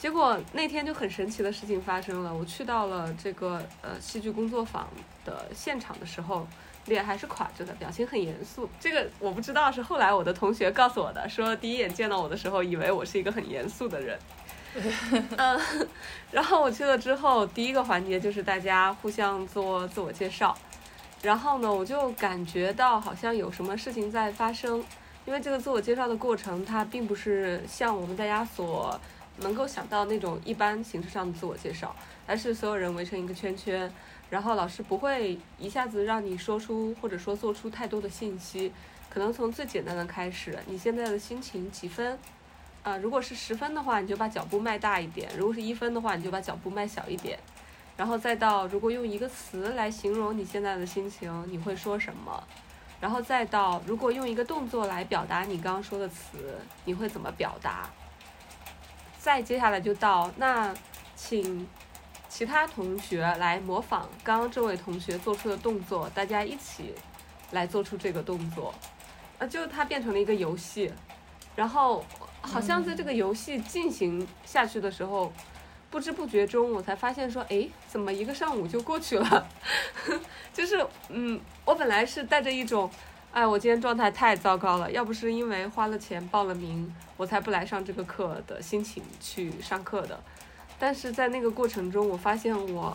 [0.03, 4.89] 结果那天就很神奇的事情发生了，我去到了这个呃戏剧工作坊
[5.25, 6.45] 的现场的时候，
[6.87, 8.69] 脸还是垮着的，表情很严肃。
[8.81, 14.19] 这个我不知道，是后来我的同学告诉我的，说第一眼见到我的时候，以为我是一个很严肃的人。
[15.37, 15.61] 嗯，
[16.33, 20.59] 然后我去了之后，第一个环节就是大家互相做自我介绍，
[21.23, 24.85] 然后呢，我就感觉到好像有什么事情在发生，
[25.27, 29.01] 因为这个自我介绍的过程，它并不是像我们大家所。
[29.39, 31.95] 能够想到那种一般形式上的自我介绍，
[32.27, 33.91] 而是所有人围成一个圈圈，
[34.31, 38.73] 然后老师不会一下子让你说出或者说做出太多的信息，
[39.09, 42.19] 可能从最简单的开始，你现在的心情几分？
[42.83, 47.39] 啊，如果是十分的话，你就把脚步迈大一点；如果是一分的话，你就把脚步迈小一点。
[47.97, 52.43] 然后再到，如果用一个词来形容你现在的心情，你会说什么？
[53.01, 57.89] 然后再到，如果用一个动作来表达你刚刚说的词，你会怎么表达？
[59.23, 60.75] 再接下来就到那，
[61.15, 61.65] 请
[62.29, 66.93] 其他同学来模仿刚刚这位同学做出的动作，大家一起
[67.53, 68.75] 来做出这个动作，
[69.39, 70.93] 啊，就它变成了一个游戏，
[71.55, 72.05] 然后
[72.41, 75.33] 好像在这个游戏进行下去的时候，
[75.89, 79.47] 不知不觉中我才发现说，哎，怎么一个上午就过去了？
[80.53, 82.91] 就是嗯，我本来是带着一种。
[83.33, 90.21] 哎，我今天状态太糟糕了，要不是因为花了钱报了名，我才不来上这个课的心情去上课的。
[90.79, 92.95] 但是在那个过程中，我发现我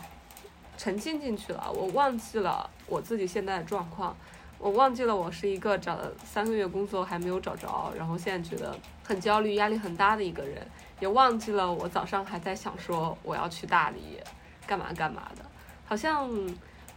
[0.76, 4.16] 沉浸进去了，我忘记了我自己现在的状况，
[4.60, 10.64] 我忘记了我是一个找了三个月工作还没有找着，然后现在觉得很焦虑、压力很大的一个人，
[11.00, 14.20] 也忘记了我早上还在想说我要去大理
[14.68, 15.44] 干嘛干嘛的，
[15.84, 16.30] 好像。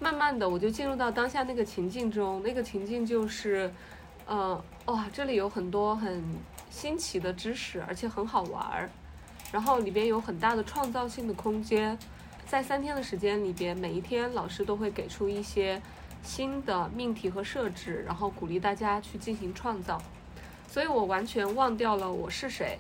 [0.01, 3.71] 慢慢的，我就进入到当下那个情境中，那个情境就是，
[4.25, 6.23] 呃，哇，这里有很多很
[6.71, 8.89] 新奇的知识，而且很好玩儿，
[9.51, 11.95] 然后里边有很大的创造性的空间，
[12.47, 15.79] 在三天的时间里边，每一天老师都会给出一些
[16.23, 20.01] 新的命题和设置，然后鼓励大家去进行创造，
[20.67, 22.79] 所以我完全忘掉了我是谁，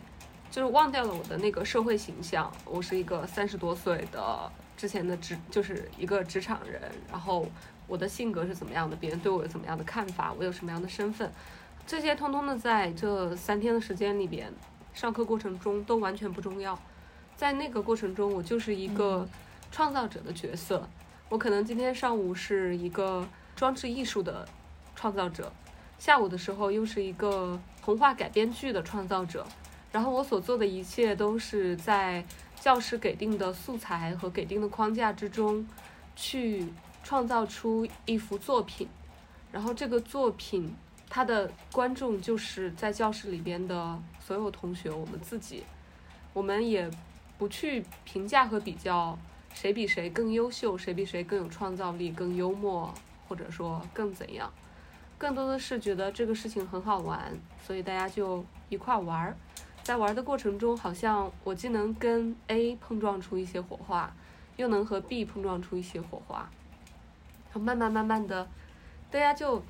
[0.49, 4.51] 就是忘掉了我的那个社会形象，我是一个三十多岁的。
[4.81, 7.47] 之前的职就是一个职场人，然后
[7.85, 11.31] 我的性格是怎么样的，别人对我有怎么样的看法，我有什么样的身份，
[11.85, 14.51] 这些通通的在这三天的时间里边
[14.91, 16.75] 上课过程中都完全不重要。
[17.35, 19.29] 在那个过程中，我就是一个
[19.71, 20.89] 创造者的角色。
[21.29, 23.23] 我可能今天上午是一个
[23.55, 24.47] 装置艺术的
[24.95, 25.53] 创造者，
[25.99, 29.45] 下午的时候又是一个童话改编剧的创造者。
[29.91, 32.25] 然后我所做的一切都是在
[32.61, 35.67] 教师给定的素材和给定的框架之中，
[36.15, 36.71] 去
[37.03, 38.87] 创造出一幅作品。
[39.51, 40.73] 然后这个作品，
[41.09, 45.65] 它的观众就是在教室里边的所有同学，我们自己，
[46.31, 46.89] 我们也。
[47.37, 49.17] 不去评价和比较
[49.51, 52.93] 谁比谁更优秀，谁比谁更有创造力、更幽默，
[53.27, 54.53] 或者说更怎样，
[55.17, 59.35] 更多的是觉得这个事情很好玩，所以大家就一块玩儿。
[59.83, 64.13] 在玩的过程中，好像我既能跟 A 碰撞出一些火花，
[64.57, 66.49] 又能和 B 碰撞出一些火花。
[67.45, 68.47] 然后慢慢慢慢的，
[69.09, 69.61] 大家就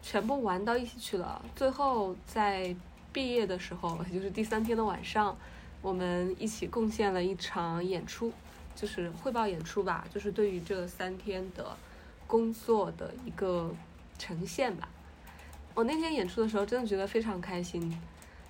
[0.00, 1.42] 全部玩到一起去了。
[1.54, 2.74] 最后在
[3.12, 5.36] 毕业的时候，也 就是第三天的晚上。
[5.82, 8.30] 我们一起贡献了一场演出，
[8.76, 11.74] 就是汇报演出吧，就是对于这三天的
[12.26, 13.74] 工作的一个
[14.18, 14.86] 呈现吧。
[15.74, 17.98] 我那天演出的时候，真的觉得非常开心，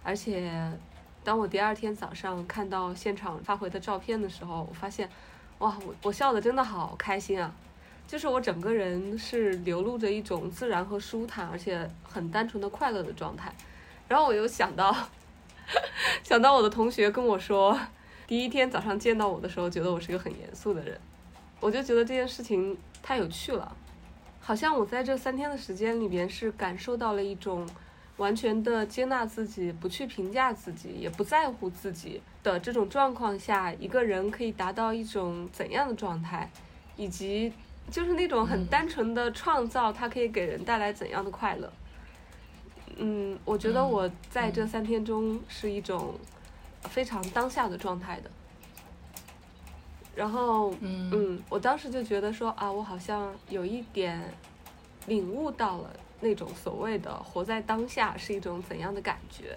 [0.03, 0.51] 而且
[1.23, 5.09] 当我第二天早上看到现场发回的照片的时候，我发现，
[5.59, 7.55] 哇，我我笑的真的好开心啊！
[8.07, 13.55] 就是我整个人是流露着一种自然和舒坦，而且很单纯的快乐的状态。
[14.09, 14.95] 然后我又想到。
[16.25, 17.79] 想到我的同学跟我说，
[18.27, 20.99] 第一天早上见到我的时候，觉得我是个很严肃的人，
[21.61, 23.77] 我就觉得这件事情太有趣了，
[24.41, 27.65] 好像我在这三天的时间里边是感受到了一种
[28.21, 36.51] 完全的接纳自己，不去评价自己，也不在乎自己的这种状况下，一个人可以达到一种怎样的状态，
[36.97, 37.51] 以及
[37.91, 41.73] 就是那种很单纯的创造，它可以给人带来怎样的快乐。
[42.97, 46.15] 嗯，我觉得我在这三天中是一种
[46.83, 48.31] 非常当下的状态的。
[50.15, 54.21] 然后，嗯，我当时就觉得说啊，我好像有一点
[55.07, 59.57] 领悟到了那种所谓的活在当下是一种怎样的感觉。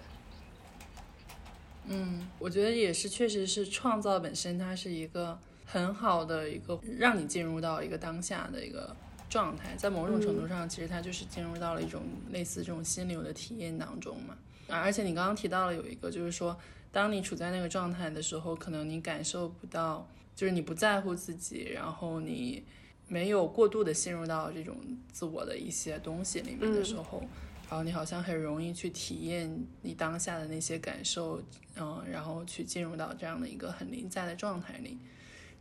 [1.88, 8.96] 嗯，我觉得也是，确实是创造本身，它是一个很好的一个让你进入到一个当下的一个。
[9.30, 14.38] 状态在某种程度上，其实它就是进入到了一种类似这种心流的体验当中嘛。
[14.68, 16.56] 啊，而且你刚刚提到了有一个，就是说，
[16.92, 22.64] 当你处在那个状态的时候，可能你感受不到，就是你不在乎自己，然后你
[23.08, 24.76] 没有过度的陷入到这种
[25.12, 27.22] 自我的一些东西里面的时候，
[27.70, 31.42] 然后你好像很容易去体验你当下的那些感受，
[31.76, 34.98] 嗯，然后去进入到这样的一个很临在的状态里。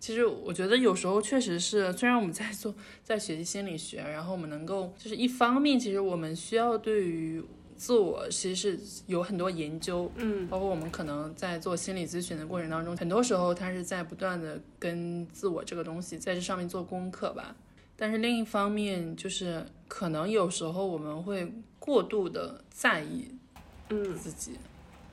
[0.00, 2.74] 其实我觉得有时候确实是，虽然我们在做
[3.04, 7.40] 在学习心理学，然后我们能够就是一方面，其实我们需要对于
[7.82, 17.56] 自我其实是有很多研究，嗯，包括我们可能在做心理咨询的过程当中，很多时候他是在不断的跟自我这个东西在这上面做功课吧。
[17.96, 23.28] 但是另一方面，就是可能有时候我们会过度的在意，
[23.90, 24.52] 嗯，自己，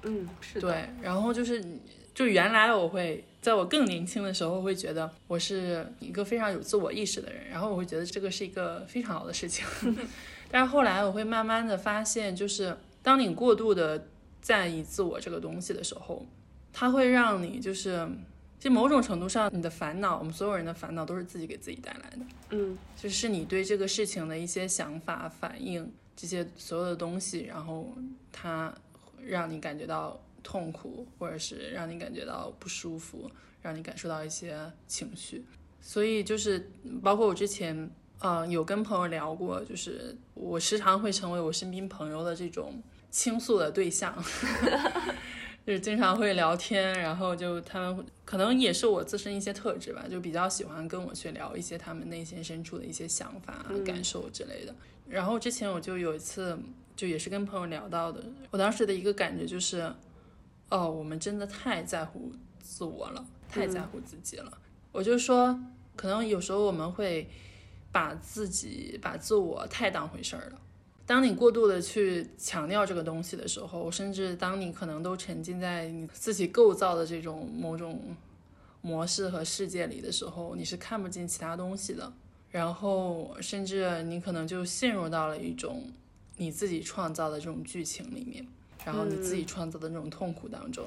[0.03, 1.65] 嗯，是的，对，然后就是
[2.13, 3.25] 就原来我会。
[3.41, 9.65] 在我更年轻的时候，会觉得我是一个非常有自我意识的人，然后我会觉得这个是一个非常好的事情。
[10.49, 14.07] 但是后来我会慢慢的发现，就是当你过度的
[14.41, 16.25] 在意自我这个东西的时候，
[16.73, 18.07] 它会让你就是，
[18.57, 22.19] 其实某种程度上，你的烦恼，我们所有人的烦恼都是自己给自己带来的。
[22.51, 27.93] 嗯，就是你对这个事情的一些想法、反应这些所有的东西，然后
[28.31, 28.73] 它
[29.23, 30.19] 让你感觉到。
[30.41, 33.29] 痛苦，或者是让你感觉到不舒服，
[33.61, 34.57] 让你感受到一些
[34.87, 35.43] 情绪，
[35.81, 36.71] 所以就是
[37.03, 44.15] 包括我之前，嗯，有跟朋友聊过，就是我时常会成为我身边朋友的这种倾诉的对象，
[45.65, 54.75] 就是经常会聊天，然后就他们可能也是我自身一些特质吧，就比较喜欢跟我去聊一些他们内心深处的一些想法、感受之类的。
[55.07, 56.57] 然后之前我就有一次，
[56.95, 59.91] 就也是跟朋友聊到的，我当时的一个感觉就是。
[60.71, 64.55] 哦，我们真的太在乎自我了，太在乎自己了。
[64.91, 65.59] 我就说，
[65.95, 67.27] 可能有时候我们会
[67.91, 70.61] 把自己、把自我太当回事儿了。
[71.05, 78.15] 当你过度的去强调这个东西的时候，甚至当你可能都沉浸在你自己构造的这种某种
[78.81, 82.13] 模式和世界里的时候，你是看不见其他东西的。
[82.51, 85.91] 然后，甚至你可能就陷入到了一种
[86.37, 88.45] 你自己创造的这种剧情里面。
[88.85, 90.85] 然后你自己创造的那种痛苦当中，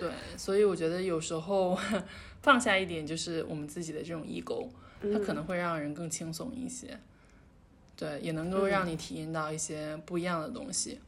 [0.00, 1.78] 对，所以我觉得有时候
[2.40, 4.66] 放下一点，就是我们自己的这种 ego，
[5.12, 6.98] 它可能会让人更轻松一些，
[7.96, 11.00] 对，也能够让你体验到一些不一样的东西。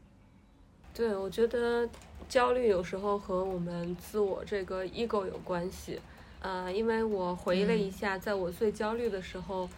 [0.95, 1.89] 对，我觉得
[2.29, 6.01] 焦虑有时候和我们自我这个 ego 有关系。
[6.41, 9.69] 呃，因为我回忆了一下，在我最焦虑的时候，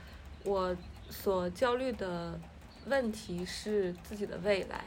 [0.45, 0.77] 我
[1.09, 2.39] 所焦虑的
[2.87, 4.85] 问题是自己的未来。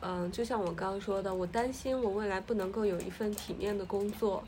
[0.00, 4.42] 嗯，就像我刚刚说的，我担心我未来不能够有一份体面的工作，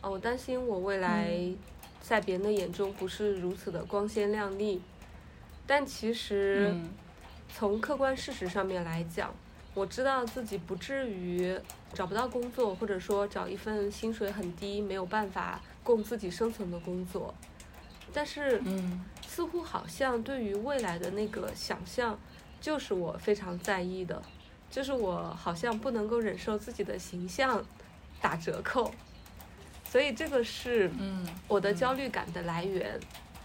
[0.00, 1.30] 啊，我担心我未来
[2.02, 4.82] 在别人的眼中不是如此的光鲜亮丽。
[5.66, 6.74] 但其实，
[7.54, 9.32] 从客观事实上面来讲，
[9.72, 11.56] 我知道自己不至于
[11.94, 17.32] 找不到工作，或者说找一份薪水很低、没有办法供自己生存的工作。
[18.12, 22.18] 但是，嗯，似乎好像对于未来的那个想象，
[22.60, 24.20] 就是我非常在意的。
[24.70, 27.62] 就是我好像不能够忍受自己的形象
[28.22, 28.90] 打折扣，
[29.92, 32.98] 所以这个是嗯我的焦虑感的来源。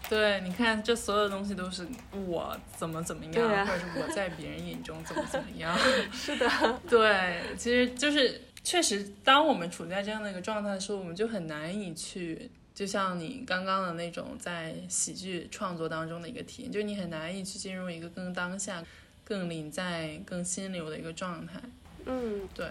[0.08, 1.86] 对，你看，这所有东西都是
[2.26, 5.78] 我怎么怎么样，或者是我在别人眼中怎么怎么样。
[6.10, 6.48] 是的，
[6.88, 18.82] 对，其实就是确实，当我们处在这样的一个状态的时候，我们就很难以去，就像你刚刚的那种在喜剧创作当中的一个体验，就是你很难以去进入一个更当下。
[19.24, 21.60] 更临在、更心流的一个状态，
[22.06, 22.66] 嗯，对。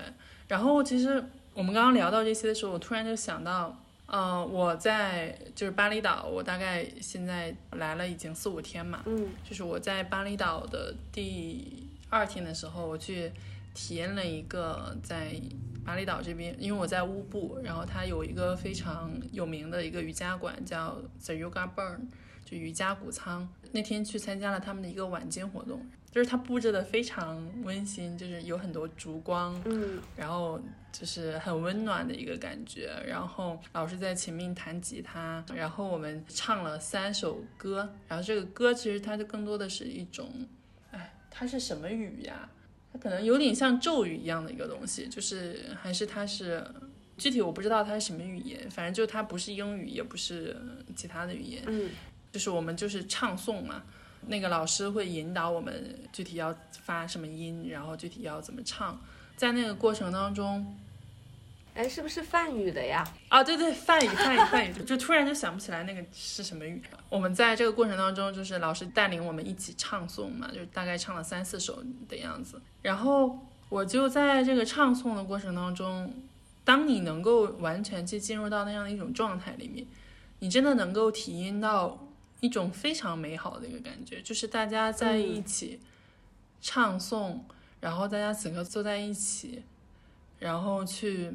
[0.48, 1.24] 然后其实
[1.58, 13.32] 我们刚刚聊到这些的时候，我突然就想到，呃，我在就是巴厘岛，我大概现在来了已经四五天嘛，嗯，就是我在巴厘岛的第二天的时候，我去
[13.74, 15.34] 体验了一个在
[15.84, 20.96] 巴厘岛这边，因为我在乌布，然后它有一个非常有名的一个瑜伽馆叫
[21.26, 22.02] The Yoga Burn，
[22.46, 23.50] 就瑜伽谷仓。
[23.72, 25.86] 那天去参加了他们的一个晚间活动。
[26.10, 30.60] 就是他布置的非常温馨，就是有很多烛光，嗯，然后
[30.92, 32.90] 就是很温暖的一个感觉。
[33.06, 37.94] 然后老师在前面弹吉他，然后我们唱了三首歌。
[38.08, 40.48] 然后这个歌其实它就更多的是一种，
[40.92, 42.50] 哎，它是什么语呀？
[42.92, 46.66] 它可能有点像咒语一样的一个东西，就是还是它是
[47.18, 50.56] 具体我不知道它是什么语言，反正就它不是英语，也不是
[50.96, 51.92] 其他的语言，嗯，
[52.38, 53.82] 就是我们就是唱诵嘛。
[54.28, 58.96] 那个老师会引导我们具体要发什么音，然后具体要怎么唱，
[59.36, 60.78] 在那个过程当中，
[61.74, 63.04] 哎，是不是梵语的呀？
[63.30, 66.80] 啊，对对，梵语，梵语，梵语，就突然就想不起来那个是什么语。
[67.10, 72.62] 我们在这个过程当中，就是老师带领我们一起唱诵嘛，就大概唱了三四首的样子。
[72.84, 76.14] 然后我就在这个唱诵的过程当中，
[76.64, 79.88] 当你能够完全去进入到那样的一种状态里面，
[80.40, 82.04] 你真的能够体验到。
[82.40, 85.80] 一种非常美好的一个感觉，就是大家在一起
[86.62, 87.40] 唱诵，
[87.80, 89.64] 然后大家此刻坐在一起，
[90.40, 91.34] 然后去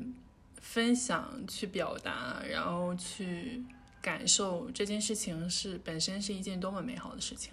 [0.61, 3.65] 分享、去表达，然后去
[4.01, 7.53] 感受这件事情是本身是一件多么美好的事情。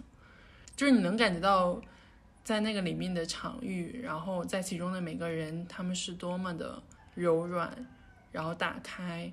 [0.75, 1.81] 就是你能感觉到
[2.43, 6.81] 在那个里面的场域，然后在其中的每个人，他们是多么的
[7.15, 7.85] 柔软，
[8.31, 9.31] 然后打开。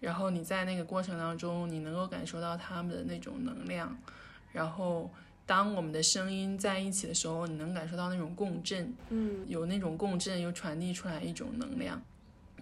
[0.00, 3.96] 然后你在那个过程当中，你能够感受到他们的那种能量。
[4.52, 5.10] 然后
[5.46, 12.00] 当我们的声音在一起的时候，你能感受到那种共振，嗯，有那种共振又传递出来一种能量，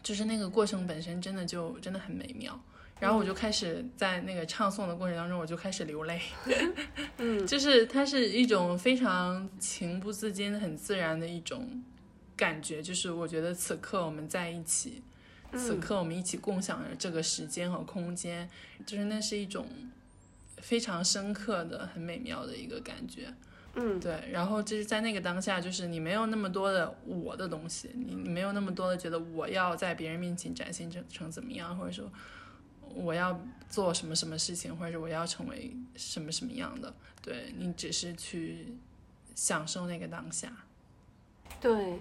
[0.03, 2.61] 就是那个过程本身真的就真的很美妙。
[3.01, 6.21] 然后我就开始在那个唱诵的过程当中，我就开始流泪，
[7.19, 11.81] 嗯，就是它是一种非常情不自禁、很自然的一种
[12.37, 15.01] 感觉，就是我觉得此刻我们在一起。
[15.55, 18.49] 此刻我们一起共享着这个时间和空间，
[18.85, 19.67] 就是那是一种
[20.59, 23.33] 非常深刻的、很美妙的一个感觉。
[23.75, 24.29] 嗯，对。
[24.31, 32.11] 然后就是在那个当下，就是你没有那么多的我的东西，你你没有那么多的觉得我要在别人面前展现成成怎么样，或者说
[32.95, 33.41] 我要
[33.71, 36.93] 做什么什么事情，或者是我要成为什么什么样的。
[37.23, 38.75] 对你只是去
[39.35, 40.53] 享受那个当下。
[41.61, 41.99] 对。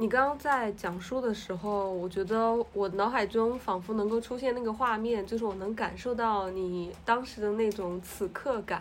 [0.00, 8.80] 你刚刚在讲述的时候，我觉得我脑海中仿佛能够出现那个画面，就是我能感受到你当时的那种此刻感，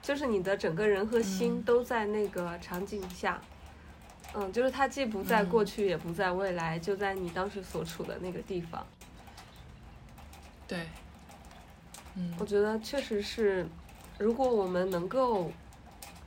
[0.00, 3.38] 就是你的整个人和心都在那个场景下，
[4.32, 8.86] 嗯，就是它既不在过去，也不在未来，就在你当时所处的那个地方。
[10.66, 10.88] 对，
[12.14, 13.66] 嗯，我觉得确实是，
[14.16, 15.52] 如果我们能够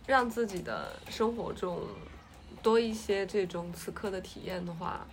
[0.05, 1.79] 让自己的生活中。
[2.61, 5.05] 多一些这种此刻的体验的话，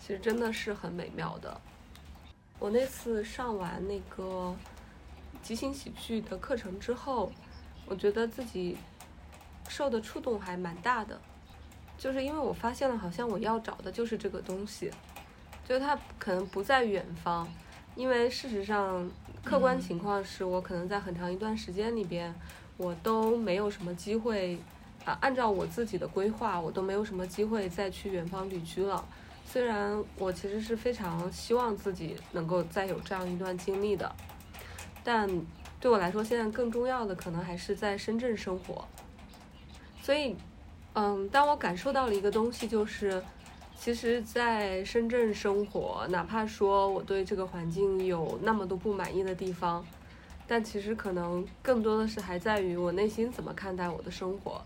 [0.00, 1.60] 其实真的是很美妙的。
[2.58, 4.54] 我那次上完那个
[5.42, 7.30] 即兴喜剧的课程之后，
[7.84, 8.76] 我觉得自己
[9.68, 11.20] 受的触动还蛮大的，
[11.98, 14.90] 就是因为我发现了，好像我要找的就是这个东西，
[15.68, 17.46] 就是它可能不在远方，
[17.94, 19.10] 因为事实上
[19.44, 22.34] 客观情况是我可能在很长一段时间里边，
[22.78, 24.58] 我都没有什么机会。
[25.04, 29.06] 啊，按照我自己的规划，我都没有什么机会再去远方旅居了。
[29.46, 34.10] 虽然我其实是非常希望自己能够再有这样一段经历的，
[35.04, 35.28] 但
[35.78, 38.86] 对我来说，现在更重要的可能还是在深圳生活。
[40.02, 40.34] 所以，
[40.94, 43.22] 嗯，当我感受到了一个东西，就是
[43.78, 49.84] 其实，在深圳生活，哪怕说我对这个环境有那么多不满意的地方，
[50.46, 54.62] 但其实可能更多的是还在于我内心怎么看待我的生活，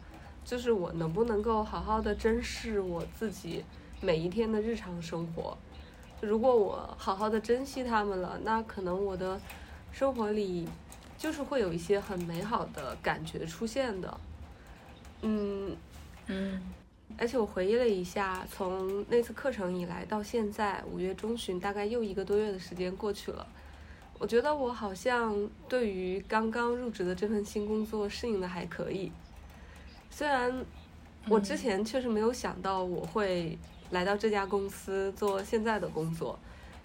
[0.49, 3.63] 就是我能不能够好好的珍视我自己。
[4.01, 5.59] 每一天的日常生活，
[6.23, 9.39] 如果我好好的珍惜他们了，那可能我的
[9.93, 10.67] 生活里
[11.19, 14.21] 就是会有一些很美好的感觉出现的。
[15.21, 15.77] 嗯
[16.29, 16.63] 嗯，
[17.19, 23.47] 而且我回忆了一下，从那次课程以来到现在五月中旬，大概又一个多月的时间过去了。
[24.19, 25.37] 我觉得我好像
[25.69, 29.13] 对于刚刚入职的这份新工作适应的还可以，
[30.11, 30.65] 虽然
[31.29, 33.59] 我之前确实没有想到我会。
[33.91, 36.39] 来到这家公司做现在的工作，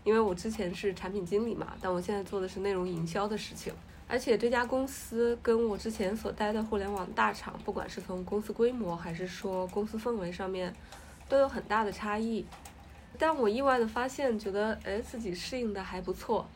[0.05, 3.73] 因为我之前是产品经理嘛，但我现在做的是内容营销的事情。
[4.07, 10.73] 而且这家公司跟我之前所待的互联网大厂，不管是从公司规模还是说公司氛围上面，
[11.27, 12.45] 都有很大的差异。
[13.19, 16.47] 但我意外的发现，觉得哎自己适应的还不错，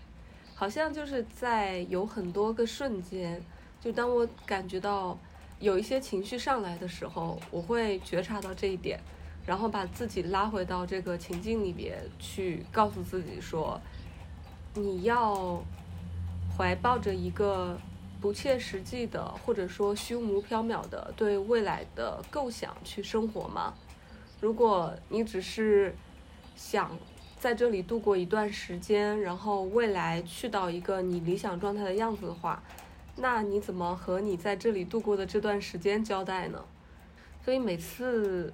[0.56, 3.44] 好像就是在有很多个瞬间，
[3.82, 5.20] 就当我感觉到
[5.60, 9.00] 有一些情绪上来的时候，我会觉察到这一点。
[9.46, 13.80] 然后把自己拉回到这个情境里边去，告诉自己说，
[14.74, 15.64] 你要
[16.58, 17.80] 怀抱着一个
[18.20, 23.74] 不切实际的，或者说虚无缥缈的对未来的构想去生活吗？
[24.42, 25.96] 如果你只是
[26.58, 26.92] 想
[27.40, 32.62] 在这里度过一段时间，然后未来去到一个你理想状态的样子的话，
[33.18, 36.64] 那你怎么和你在这里度过的这段时间交代呢？
[37.44, 38.54] 所以每次。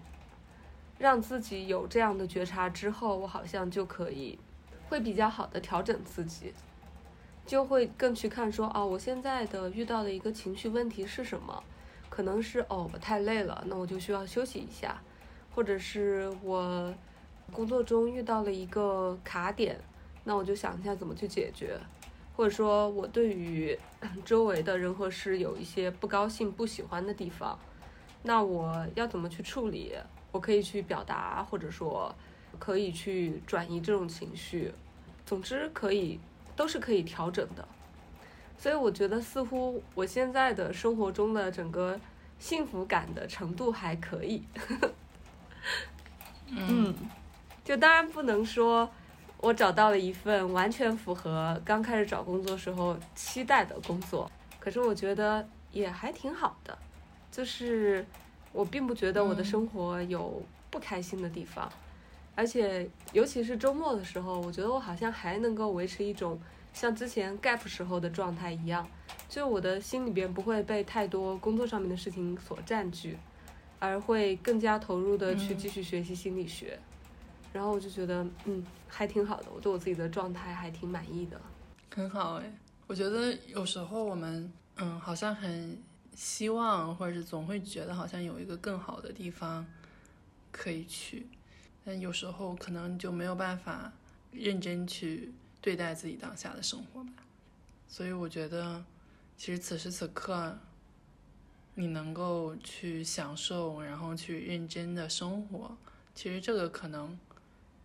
[1.00, 4.40] 让自己有这样的觉察之后，我好像就可以
[4.88, 6.54] 会比较好的调整自己，
[7.46, 11.62] 就会更去看说，哦，我现在的遇到的一个情绪问题是什么？
[12.10, 15.02] 可能是哦，我太累了，那我就需要休息一下，
[15.54, 16.94] 或者是我
[17.52, 19.78] 工作中遇到了一个卡点，
[20.24, 21.78] 那我就想一下怎么去解决，
[22.36, 23.78] 或者说我对于
[24.26, 27.58] 周围的人和事有一些不高兴、不喜欢的地方，
[28.24, 29.94] 那我要怎么去处理？
[30.32, 32.14] 我可以去表达，或者说
[32.58, 34.74] 可以去转移这种情绪，
[35.26, 36.20] 总之可以
[36.56, 37.68] 都是可以调整的。
[38.58, 42.00] 所以我觉得似乎我现在的生活中的整个
[42.40, 44.42] 幸福感的程度还可以。
[46.50, 46.96] 嗯，
[47.64, 48.90] 就当然不能说
[49.44, 56.76] 我找到了一份完全符合刚开始找工作时候期待的工作，可是我觉得也还挺好的，
[57.32, 58.04] 就是。
[58.54, 60.40] 我并不觉得我的生活有
[60.70, 61.68] 不开心的地方，
[62.36, 66.40] 而且尤其是周末的时候，我觉得我好像还能够维持一种
[66.72, 68.88] 像之前 gap 时候的状态一样，
[69.28, 73.18] 就我的心里边不会被太多工作上面的事情所占据，
[73.80, 76.78] 而会更加投入的去继续学习心理学，
[77.54, 81.40] 然后我就觉得嗯还挺好的，我对我自己的状态还挺满意的，
[81.96, 82.54] 很好哎，
[82.88, 85.82] 我觉得有时候我们嗯好像很。
[86.16, 89.66] 希望，或者是总会觉得好像有一个更好的地方
[90.52, 91.26] 可以去，
[91.84, 93.92] 但有时候可能就没有办法
[94.32, 97.10] 认真去对待自己当下的生活吧。
[97.88, 98.86] 所以我觉得，
[99.36, 100.56] 其实此时此刻，
[101.74, 105.76] 你能够去享受，然后去认真的生活，
[106.14, 107.18] 其实这个可能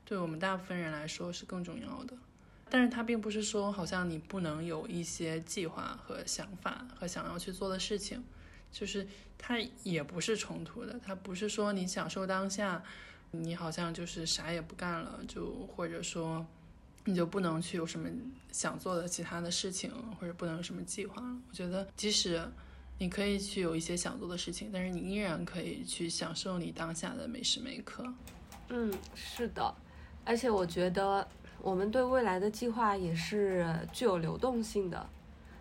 [0.09, 2.17] 对我们大部分人来说是更重要的。
[2.71, 8.25] 但是它并不是说，好像你不能有一些计划和想法和想要去做的事情，
[8.73, 9.07] 就是
[9.37, 10.99] 它也不是冲突的。
[11.05, 12.83] 它不是说你享受当下，
[13.33, 16.47] 你好像就是啥也不干了，就或者说
[17.05, 18.09] 你就不能去有什么
[18.51, 21.37] 想做的其他的事情，或者不能有什么计划了。
[21.51, 22.43] 我觉得，即使
[22.97, 28.11] 你可以去有一些想做的事情，但是你依然可以去享受你当下的每时每刻。
[28.71, 29.75] 嗯，是的，
[30.29, 31.27] 而且我觉得。
[31.61, 35.07] 我们对未来的计划也是具有流动性的，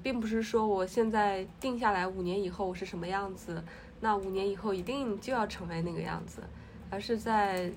[0.03, 3.61] 并不是说我现在定下来五年以后我是什么样子，
[3.99, 6.43] 那五年以后一定就要成为那个样子，
[6.91, 7.71] 而是在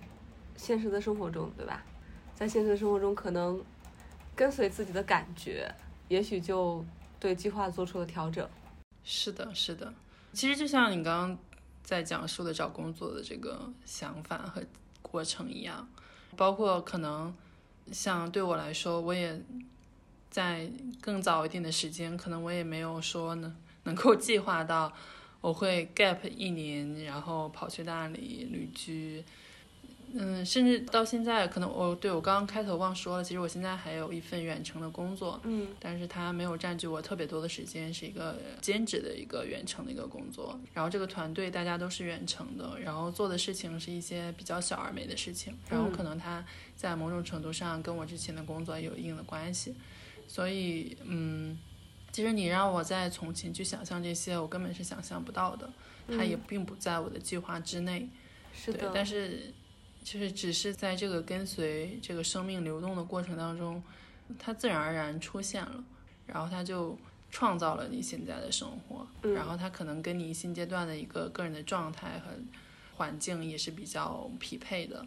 [0.54, 1.82] 现实的生活中，对吧？
[2.34, 3.58] 在现实的生活中，可能
[4.36, 5.74] 跟随自己的感觉，
[6.08, 6.84] 也许就
[7.18, 8.46] 对计划做出了调整。
[9.02, 9.92] 是的，是的。
[10.34, 11.38] 其实就像你刚刚
[11.82, 14.62] 在讲述的找工作的这个想法和
[15.00, 15.88] 过程一样，
[16.36, 17.34] 包括可能。
[17.92, 19.42] 像对我来说，我也
[20.30, 20.70] 在
[21.00, 23.52] 更早一点的时间，可能我也没有说能，
[23.82, 24.92] 能够计划到
[25.40, 29.24] 我会 gap 一年，然后跑去大理旅居。
[30.12, 40.58] 嗯，甚至到现在，可能我对我刚刚开头忘说了，其实我现在还有一份远程的工作，嗯，但是它没有占据我特别多的时间，是一个兼职的一个远程的一个工作。
[40.74, 46.44] 然后这个团队大家都是远程的，然后做的事情是一些比较小而美的事情，然后可能它
[46.74, 49.74] 在某种程度上跟我之前的工作有一定的关系。
[50.26, 51.56] 所以，嗯，
[52.10, 55.70] 其实你让我再从前去想象这些，我根本是想象不到的，
[56.08, 58.08] 它也并不在我的计划之内。
[58.52, 59.54] 是的，但是。
[60.02, 63.82] 就是只是在这个跟随这个生命流动的过程当中，
[64.38, 65.84] 它自然而然出现了，
[66.26, 66.96] 然后它就
[67.30, 72.32] 创造了你现在的生活，然后它可能跟你现阶段的一个个人的状态和
[72.96, 75.06] 环境也是比较匹配的，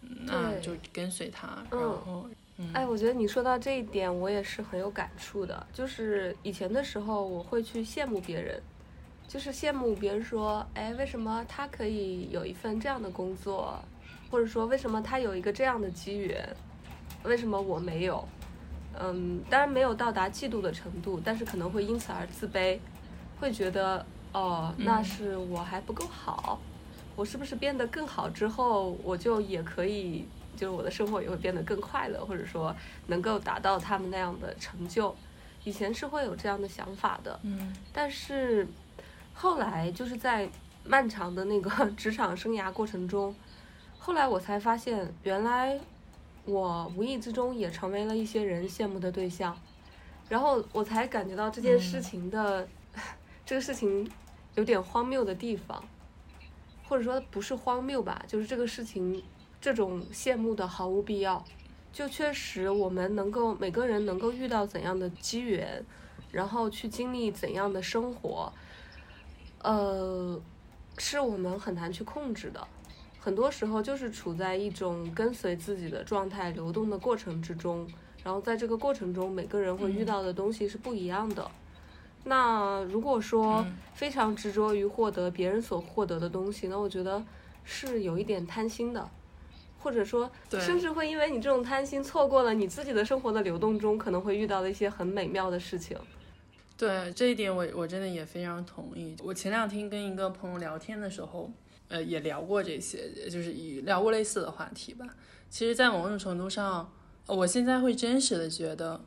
[0.00, 1.64] 那就跟随它。
[1.70, 2.28] 然后，
[2.72, 5.66] 哎，我觉得你说到这一点，我也是很有感触的。
[5.72, 8.62] 就是以前的时候，我会去羡慕别人，
[9.26, 13.82] 就是羡慕别人说，哎，为什么他可以有一份这样的工作？
[14.36, 16.46] 或者说，为什么他有一个这样的机缘，
[17.24, 18.22] 为什么我没有？
[19.00, 22.78] 嗯，当然没有到达嫉妒的程度，但是可能会因此而自卑，
[23.40, 26.60] 会觉得哦，那是我还不够好，
[27.16, 32.76] 我是不是变得更好之后，我就也可以，就是我的生活也会变得更快乐，或者说
[33.06, 35.16] 能够达到他们那样的成就？
[35.64, 38.68] 以前是会有这样的想法的，嗯，但是
[39.32, 40.46] 后来就是在
[40.84, 43.34] 漫长的那个 职场生涯过程中。
[43.98, 45.78] 后来我才发现，原来
[46.44, 49.56] 我无意之中也成为了一些人羡慕的对象，
[50.28, 52.66] 然后我才感觉到这件事情的
[53.44, 54.08] 这个事情
[54.54, 55.82] 有点荒谬的地方，
[56.88, 59.22] 或者说不是荒谬吧，就是这个事情
[59.60, 61.44] 这种羡慕的毫无必要。
[61.92, 65.82] 就确实我们能够每个人能够遇到怎样的机缘，
[66.30, 68.52] 然后去经历怎样的生活，
[69.62, 70.38] 呃，
[70.98, 72.68] 是我们很难去控制的。
[73.26, 77.84] 很多时候就是处在一种跟随自己的状态流动的过程之中，
[78.22, 81.50] 然后在这个过程中，每个人会遇到的东西是不一样的。
[82.22, 87.20] 那如果说非常执着于获得别人所获得的东西，那我觉得
[87.64, 89.10] 是有一点贪心的，
[89.80, 95.98] 或者说甚至会因为你这种贪心错过了你自己的生活的流动中可能会遇到的一些很美妙的事情。
[96.78, 99.16] 对这一点，我我真的也非常同意。
[99.24, 101.50] 我前两天跟一个朋友聊天的时候。
[101.88, 105.06] 呃，也聊过这些，就是以聊过类似的话题吧。
[105.48, 106.92] 其实，在某种程度上，
[107.26, 109.00] 我现在会真实的觉得，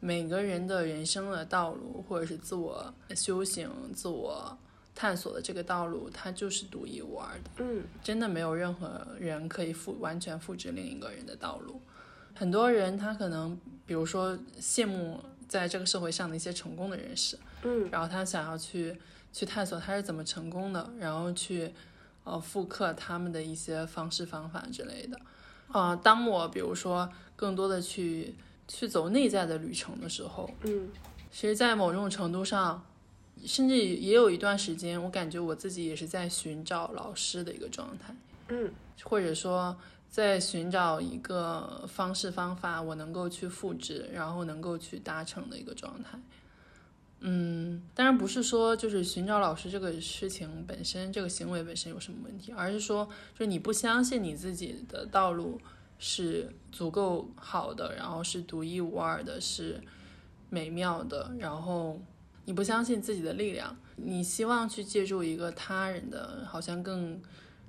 [0.00, 4.58] 每个人的人生的道路，或者是自我修行、自我
[4.96, 7.50] 探索的这个道路，它就是独一无二的。
[7.58, 11.80] 嗯，真的没有任何人可以复完全复制另一个人的道路。
[12.34, 13.56] 很多人他可能，
[13.86, 18.96] 比如说羡慕在这个社会上的一些成功的人士，嗯，然后他想要去
[19.32, 21.72] 去探索他是怎么成功的，然后去。
[22.24, 25.20] 呃，复刻他们的一些方式方法之类的，
[25.68, 28.34] 啊，当我比如说更多的去
[28.66, 30.88] 去走内在的旅程的时候，嗯，
[31.30, 32.82] 其实，在某种程度上，
[33.44, 38.14] 甚至也有一段时间，我感觉我自己也是在寻找老师的一个状态，
[38.48, 38.72] 嗯，
[39.02, 39.76] 或者说
[40.08, 46.18] 在寻找一个方式方法，我能够去复制，然后能够去达成的一个状态。
[47.26, 55.58] 嗯，当然不是说就是寻找老师这个事情本身，这个行为本身有什么问题，而是说，就是你不相信你自己的道路
[55.98, 59.80] 是足够好的，然后是独一无二的，是
[60.50, 61.98] 美妙的，然后
[62.44, 67.18] 你不相信自己的力量，你希望去借助一个他人的，好像更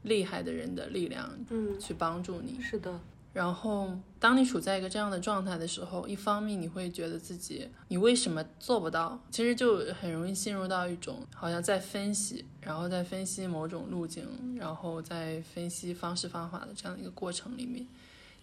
[0.01, 2.60] 厉害的人的力量，嗯，去帮助你。
[2.62, 2.99] 是的。
[3.36, 9.22] 然后，当你处在一个这样的状态的时候，一方面你会觉得自己你为什么做不到？
[9.30, 14.26] 其实就很容易陷入到一种好像在分析，然后在分析某种路径，
[14.58, 17.86] 然后在分析方式方法的这样的一个过程里面。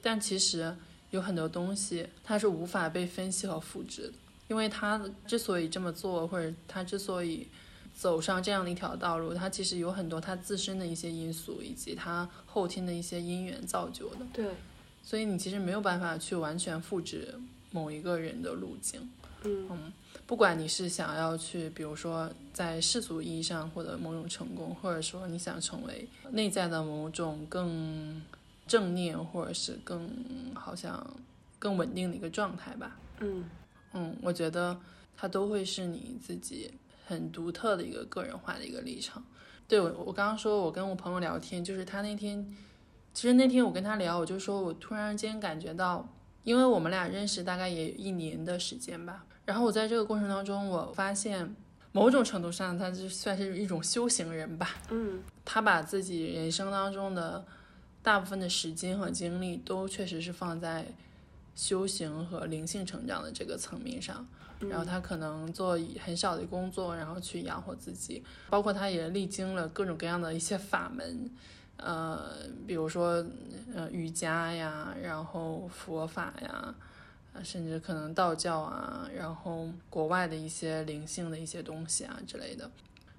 [0.02, 0.76] 但其实
[1.08, 4.12] 有很多东西它是无法被分析和复制的，
[4.48, 7.48] 因为他之所以这么做，或者他之所以
[7.94, 14.26] 走上这样的一条道路，他其实有很多他自身的一些因素，以及他后天的一些因缘造就的。
[14.34, 14.44] 对。
[15.02, 17.34] 所以你其实没有办法去完全复制
[17.70, 19.10] 某一个人的路径，
[19.42, 19.92] 嗯，
[20.26, 28.22] 不管你是想要去，比如说在世俗意义上获得某种成功，或者说你想成为内在的某种更
[28.66, 30.08] 正念，或者是更
[30.54, 31.04] 好像
[31.58, 33.44] 更稳定的一个状态吧，嗯
[33.94, 34.78] 嗯，我觉得
[35.16, 36.70] 它都会是你自己
[37.04, 39.22] 很独特的一个个人化的一个历程。
[39.66, 42.46] 对我，我刚刚说我跟我朋友聊天，就是他那天。
[43.14, 46.08] 其实那天我跟他聊，我就说我突然间感觉到，
[46.44, 49.24] 因为我们俩认识大概也有一年的时间吧。
[49.44, 51.54] 然后我在这个过程当中，我发现
[51.92, 54.76] 某种程度上，他就算是一种修行人吧。
[54.90, 57.44] 嗯他把自己人生当中的
[58.02, 60.86] 大部分的时间和精力，都确实是放在
[61.54, 64.26] 修行和灵性成长的这个层面上。
[64.70, 71.28] 然后他可能做很少的工作，然后去养活自己，包括他也历经了各种各样的一些法门，
[71.76, 73.24] 呃，比如说
[73.74, 76.74] 呃瑜伽呀，然后佛法呀，
[77.34, 82.70] 啊，甚至可能道教啊，然后国外的一些灵性的一些东西啊之类的。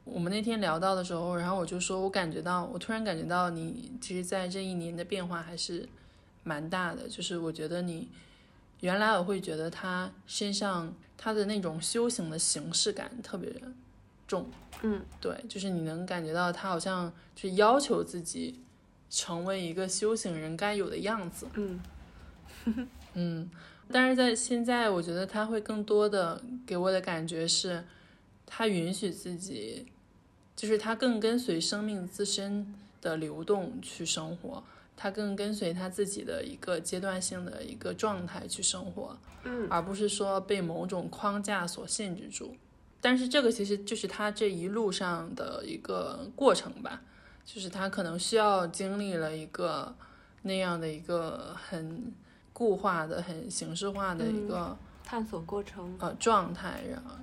[0.06, 5.88] 我们那天聊到的时候，然后我就说，我感觉到，我突然感觉到你其实在这一年的变化还是
[6.44, 8.10] 蛮大的，就是我觉得你
[8.82, 13.50] 原来我会觉得他身上他的那种修行的形式感特别
[14.28, 14.46] 重，
[14.84, 18.62] 嗯，对，就是你能感觉到他好像就是要求自己
[19.10, 21.80] 成为一个修行人该有的样子，嗯。
[23.16, 23.50] 嗯，
[23.92, 27.84] 但是在现在，我觉得他会更多的给我的感觉是，
[28.46, 29.86] 他允许自己，
[30.56, 34.64] 就是他更跟随生命自身的流动去生活，
[34.96, 42.56] 他更跟随他自己的一个阶段性的一个状态去生活，嗯，而不是说被某种框架所限制住。
[43.04, 47.02] 但是这个其实就是他这一路上的一个过程吧，
[47.44, 49.94] 就是他可能需要经历了一个
[50.44, 52.14] 那样的一个很
[52.54, 55.94] 固化的、很形式化的一个、探索过程。
[56.00, 57.16] 呃状态，然后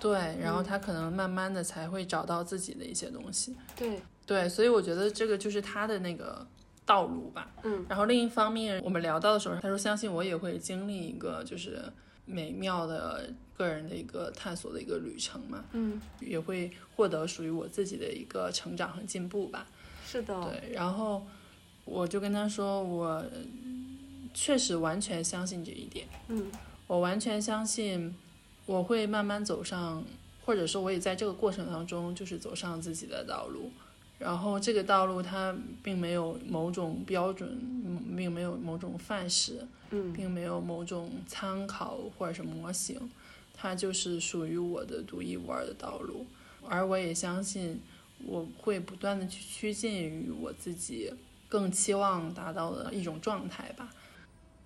[0.00, 3.56] 对，然后他可能慢慢的才会找到自己的一些东西。
[3.76, 6.46] 对，对，所以我觉得这个就是他的那个
[6.86, 7.50] 道路吧。
[7.64, 11.82] 嗯，然后另一方面，我们聊到的时候，他说相信我也会经历一个就是
[12.24, 19.66] 美妙的个人的一个探索的一个旅程嘛，嗯，也会获得属于我自己的一个成长和进步吧。
[20.06, 21.26] 是的，对，然后
[21.84, 23.24] 我就跟他说，我
[24.32, 26.06] 确实完全相信这一点。
[26.28, 26.50] 嗯
[26.86, 28.14] 我完全相信
[28.66, 30.04] 我会慢慢走上，
[30.44, 33.70] 或者说我也在这个过程当中就是走上自己的道路。
[34.18, 37.48] 然后这个道路它并没有某种标准，
[37.84, 43.10] 嗯并没有某种范式，嗯并没有某种参考或者是模型，
[43.52, 46.26] 它就是属于我的独一无二的道路。
[46.66, 47.78] 而我也相信
[48.24, 51.12] 我会不断的去趋近于我自己
[51.48, 53.92] 更期望达到的一种状态吧。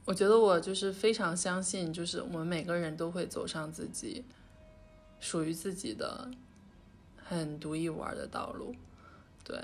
[0.04, 4.24] 我觉得我就是非常相信，就是我们每个人都会走上自己
[5.18, 6.30] 属于自己的
[7.16, 8.74] 很独一无二的道路，
[9.48, 9.60] 对。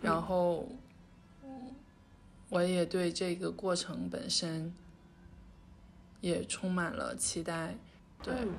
[0.00, 0.68] 然后，
[2.50, 4.72] 我也对这个过程本身
[6.20, 7.74] 也充满了期待，
[8.22, 8.52] 对，嗯，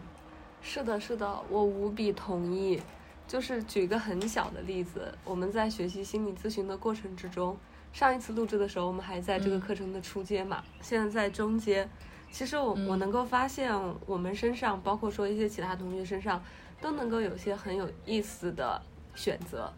[0.62, 2.82] 是的，是的，我无比同意。
[3.28, 7.58] 就是举一个很小的例子，我们在学习心理咨询的过程之中，
[7.92, 11.88] 上一次录制的时候，我们还在这个嗯课程的初阶嘛，现在在中阶。
[12.32, 13.74] 其实我我嗯能够发现，
[14.06, 16.42] 我们身上，包括说一些其他同学身上，
[16.80, 18.82] 都能够有些很有意思的
[19.14, 19.74] 选择，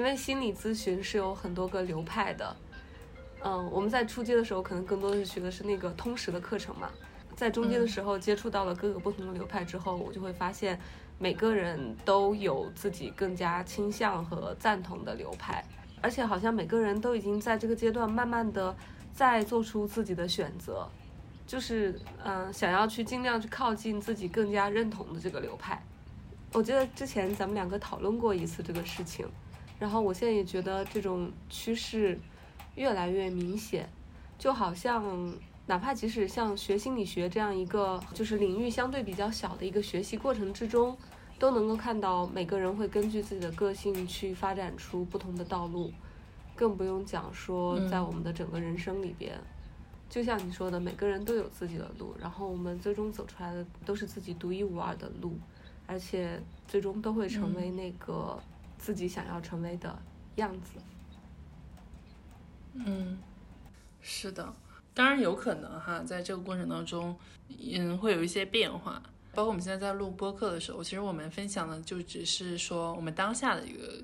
[0.00, 2.56] 因为心理咨询是有很多个流派的。
[3.44, 6.88] 嗯，我们在初阶的时候，可能更多的是学的是那个通识的课程嘛，
[7.36, 10.80] 在中间的时候接触到了各个不同的流派之后，我就会发现
[11.18, 15.62] 每个人都有自己更加倾向和赞同的流派，
[16.00, 18.74] 而且好像每个人都已经在这个阶段慢慢的
[19.12, 20.88] 在做出自己的选择，
[21.46, 21.92] 就是
[22.24, 25.82] 嗯、呃想要去尽量去靠近自己更加认同的这个流派。
[26.54, 29.24] 我记得之前咱们两个讨论过一次这个事情，
[29.80, 32.16] 然后我现在也觉得这种趋势
[32.76, 33.88] 越来越明显，
[34.38, 35.34] 就好像
[35.66, 40.96] 哪怕即使像学心理学这样一个就是领域相对比较小的一个学习过程之中，
[41.38, 45.90] 都能够看到每个人会根据自己的个性去发展出不同的道路，
[46.54, 49.40] 更不用讲说在我们的整个人生里边，
[50.10, 55.38] 就像你说的，每个人都有自己的路，然后我们最终走出来的都是自己独一无二的路，
[55.86, 58.38] 而且最终都会成为那个
[58.80, 60.02] 自己想要成为的
[60.36, 60.80] 样子。
[62.72, 63.18] 嗯，
[64.00, 64.52] 是的，
[64.94, 67.14] 当然有可能哈，在这个过程当中，
[67.48, 69.02] 嗯，会有一些变化。
[69.32, 74.02] 包括我们现在在录播客的时候，其实我们分享的就只是说我们当下的一个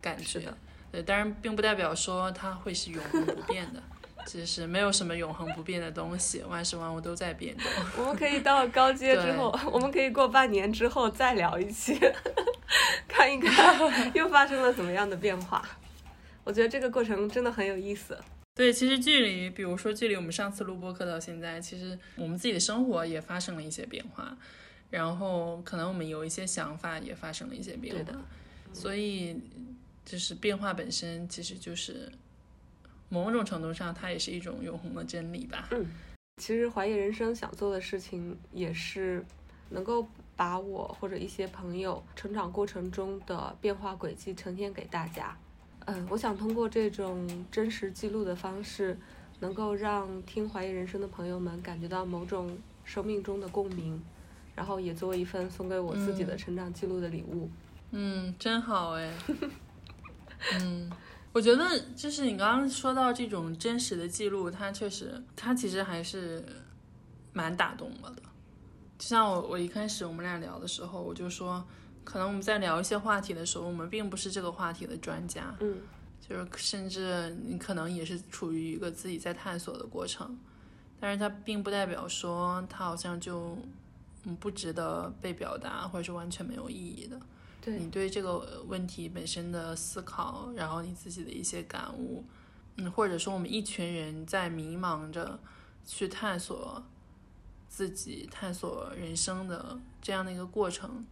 [0.00, 0.52] 感觉
[0.90, 3.82] 对，当然并不代表说它会是永恒不变的，
[4.26, 7.64] 其实没有什么永恒不变的东西，万事万物都在变动。
[7.96, 11.96] 我们可以到了高阶之后，我们可以过半年之后再聊一期，
[13.06, 15.66] 看一看又发生了怎么样的变化。
[16.42, 18.18] 我觉得这个过程真的很有意思。
[18.54, 24.36] 对，其实距离，比如说距离我们上次录播课到现在，其实我们自己的生活也发生了一些变化，
[24.90, 28.18] 然后可能我们有一些想法也发生了一些变化，对的
[28.72, 29.38] 所以
[30.04, 32.10] 就是变化本身其实就是
[33.08, 35.68] 某种程度上它也是一种永恒的真理吧。
[35.70, 35.86] 嗯
[36.38, 39.24] 其实怀疑人生想做的事情也是
[39.70, 45.34] 能够把我或者一些朋友成长过程中的变化轨迹呈现给大家。
[45.86, 48.98] 嗯，我想通过这种真实记录的方式，
[49.40, 53.98] 能够让听怀疑人生的朋友们感觉到某种生命中的共鸣，
[54.54, 57.48] 然后也作为一份送给我自己的成长记录的礼物。
[57.92, 59.10] 嗯，真好哎。
[60.60, 60.90] 嗯，
[61.36, 66.42] 我觉得就是你刚刚说到这种真实的记录，它确实，它其实还是
[67.34, 68.22] 蛮打动我的。
[68.98, 71.62] 就像我，我一开始我们俩聊的时候，我就说，
[72.04, 75.76] 可能我们在聊一些话题的时候，我们并不是这个话题的专家，嗯，
[76.26, 80.38] 就是甚至你可能也是处于一个自己在探索的过程，
[80.98, 83.58] 但是它并不代表说它好像就
[84.24, 87.20] 嗯不值得被表达，或者是完全没有意义的。
[87.66, 92.24] 对你对这个问题本身的思考，然后你自己的一些感悟，
[92.76, 95.36] 嗯，或者说我们一群人在迷茫着
[95.84, 96.80] 去探索
[97.68, 101.04] 自己、探索人生的这样的一个过程，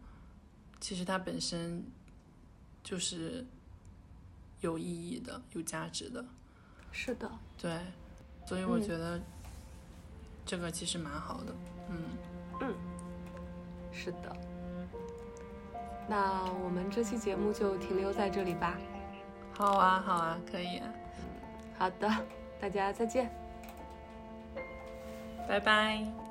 [0.78, 1.84] 其实它本身
[2.84, 3.44] 就是
[4.60, 6.24] 有意义的、有价值的。
[6.92, 7.28] 是的，
[7.60, 7.80] 对，
[8.46, 9.20] 所以我嗯觉得
[10.46, 11.52] 这个其实蛮好的。
[11.90, 11.96] 嗯
[12.60, 12.74] 嗯，
[13.92, 14.53] 是的。
[16.08, 18.76] 那我们这期节目就停留在这里吧。
[19.52, 20.88] 好啊，好啊，可以啊，
[21.78, 22.10] 好的，
[22.60, 23.30] 大家再见。
[25.48, 26.23] 拜拜。